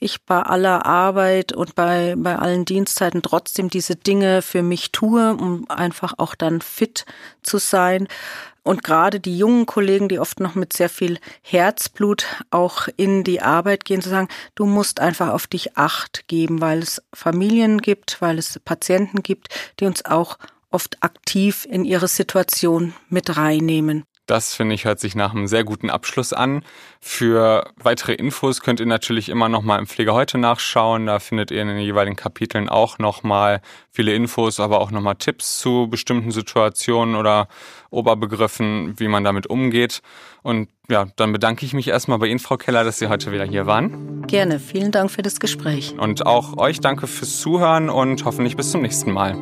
ich 0.00 0.22
bei 0.22 0.42
aller 0.42 0.84
Arbeit 0.84 1.52
und 1.52 1.74
bei, 1.74 2.14
bei 2.18 2.36
allen 2.36 2.64
Dienstzeiten 2.64 3.22
trotzdem 3.22 3.70
diese 3.70 3.96
Dinge 3.96 4.42
für 4.42 4.62
mich 4.62 4.92
tue, 4.92 5.32
um 5.32 5.64
einfach 5.70 6.14
auch 6.18 6.34
dann 6.34 6.60
fit 6.60 7.06
zu 7.42 7.58
sein. 7.58 8.08
Und 8.68 8.84
gerade 8.84 9.18
die 9.18 9.38
jungen 9.38 9.64
Kollegen, 9.64 10.10
die 10.10 10.18
oft 10.18 10.40
noch 10.40 10.54
mit 10.54 10.74
sehr 10.74 10.90
viel 10.90 11.18
Herzblut 11.40 12.26
auch 12.50 12.86
in 12.98 13.24
die 13.24 13.40
Arbeit 13.40 13.86
gehen, 13.86 14.02
zu 14.02 14.10
sagen, 14.10 14.28
du 14.56 14.66
musst 14.66 15.00
einfach 15.00 15.28
auf 15.30 15.46
dich 15.46 15.78
Acht 15.78 16.28
geben, 16.28 16.60
weil 16.60 16.80
es 16.80 17.02
Familien 17.14 17.78
gibt, 17.78 18.20
weil 18.20 18.36
es 18.36 18.60
Patienten 18.62 19.22
gibt, 19.22 19.48
die 19.80 19.86
uns 19.86 20.04
auch 20.04 20.36
oft 20.70 21.02
aktiv 21.02 21.66
in 21.70 21.86
ihre 21.86 22.08
Situation 22.08 22.92
mit 23.08 23.38
reinnehmen. 23.38 24.04
Das 24.28 24.54
finde 24.54 24.74
ich 24.74 24.84
hört 24.84 25.00
sich 25.00 25.14
nach 25.14 25.32
einem 25.32 25.46
sehr 25.46 25.64
guten 25.64 25.88
Abschluss 25.88 26.34
an. 26.34 26.62
Für 27.00 27.64
weitere 27.82 28.12
Infos 28.12 28.60
könnt 28.60 28.78
ihr 28.78 28.84
natürlich 28.84 29.30
immer 29.30 29.48
noch 29.48 29.62
mal 29.62 29.78
im 29.78 29.86
Pflege 29.86 30.12
heute 30.12 30.36
nachschauen. 30.36 31.06
Da 31.06 31.18
findet 31.18 31.50
ihr 31.50 31.62
in 31.62 31.68
den 31.68 31.78
jeweiligen 31.78 32.14
Kapiteln 32.14 32.68
auch 32.68 32.98
noch 32.98 33.22
mal 33.22 33.62
viele 33.90 34.12
Infos, 34.12 34.60
aber 34.60 34.82
auch 34.82 34.90
noch 34.90 35.00
mal 35.00 35.14
Tipps 35.14 35.58
zu 35.58 35.88
bestimmten 35.88 36.30
Situationen 36.30 37.16
oder 37.16 37.48
Oberbegriffen, 37.88 39.00
wie 39.00 39.08
man 39.08 39.24
damit 39.24 39.46
umgeht. 39.46 40.02
Und 40.42 40.68
ja, 40.90 41.06
dann 41.16 41.32
bedanke 41.32 41.64
ich 41.64 41.72
mich 41.72 41.88
erstmal 41.88 42.18
bei 42.18 42.26
Ihnen, 42.26 42.38
Frau 42.38 42.58
Keller, 42.58 42.84
dass 42.84 42.98
Sie 42.98 43.08
heute 43.08 43.32
wieder 43.32 43.44
hier 43.44 43.64
waren. 43.64 44.26
Gerne. 44.26 44.60
Vielen 44.60 44.92
Dank 44.92 45.10
für 45.10 45.22
das 45.22 45.40
Gespräch. 45.40 45.94
Und 45.98 46.26
auch 46.26 46.58
euch 46.58 46.80
danke 46.80 47.06
fürs 47.06 47.40
Zuhören 47.40 47.88
und 47.88 48.26
hoffentlich 48.26 48.56
bis 48.56 48.72
zum 48.72 48.82
nächsten 48.82 49.10
Mal. 49.10 49.38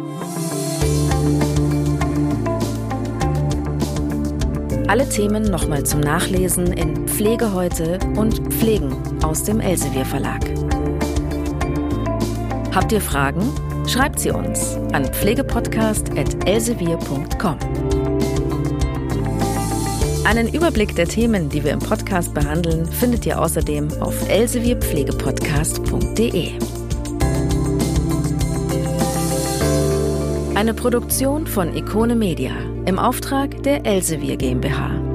Alle 4.89 5.09
Themen 5.09 5.43
nochmal 5.43 5.85
zum 5.85 6.01
Nachlesen 6.01 6.73
in 6.73 7.09
Pflege 7.09 7.53
heute 7.53 7.99
und 8.15 8.55
Pflegen 8.55 8.95
aus 9.25 9.43
dem 9.43 9.59
Elsevier 9.59 10.05
Verlag. 10.05 10.43
Habt 12.73 12.93
ihr 12.93 13.01
Fragen? 13.01 13.43
Schreibt 13.89 14.21
sie 14.21 14.31
uns 14.31 14.77
an 14.93 15.07
pflegepodcast.elsevier.com. 15.07 17.57
Einen 20.25 20.55
Überblick 20.55 20.95
der 20.95 21.09
Themen, 21.09 21.49
die 21.49 21.65
wir 21.65 21.73
im 21.73 21.81
Podcast 21.81 22.33
behandeln, 22.33 22.87
findet 22.87 23.27
ihr 23.27 23.41
außerdem 23.41 23.89
auf 24.01 24.29
elsevierpflegepodcast.de. 24.29 26.76
Eine 30.57 30.73
Produktion 30.73 31.47
von 31.47 31.77
Ikone 31.77 32.15
Media 32.17 32.57
im 32.87 32.99
Auftrag 32.99 33.63
der 33.63 33.85
Elsevier 33.85 34.39
GmbH. 34.39 35.06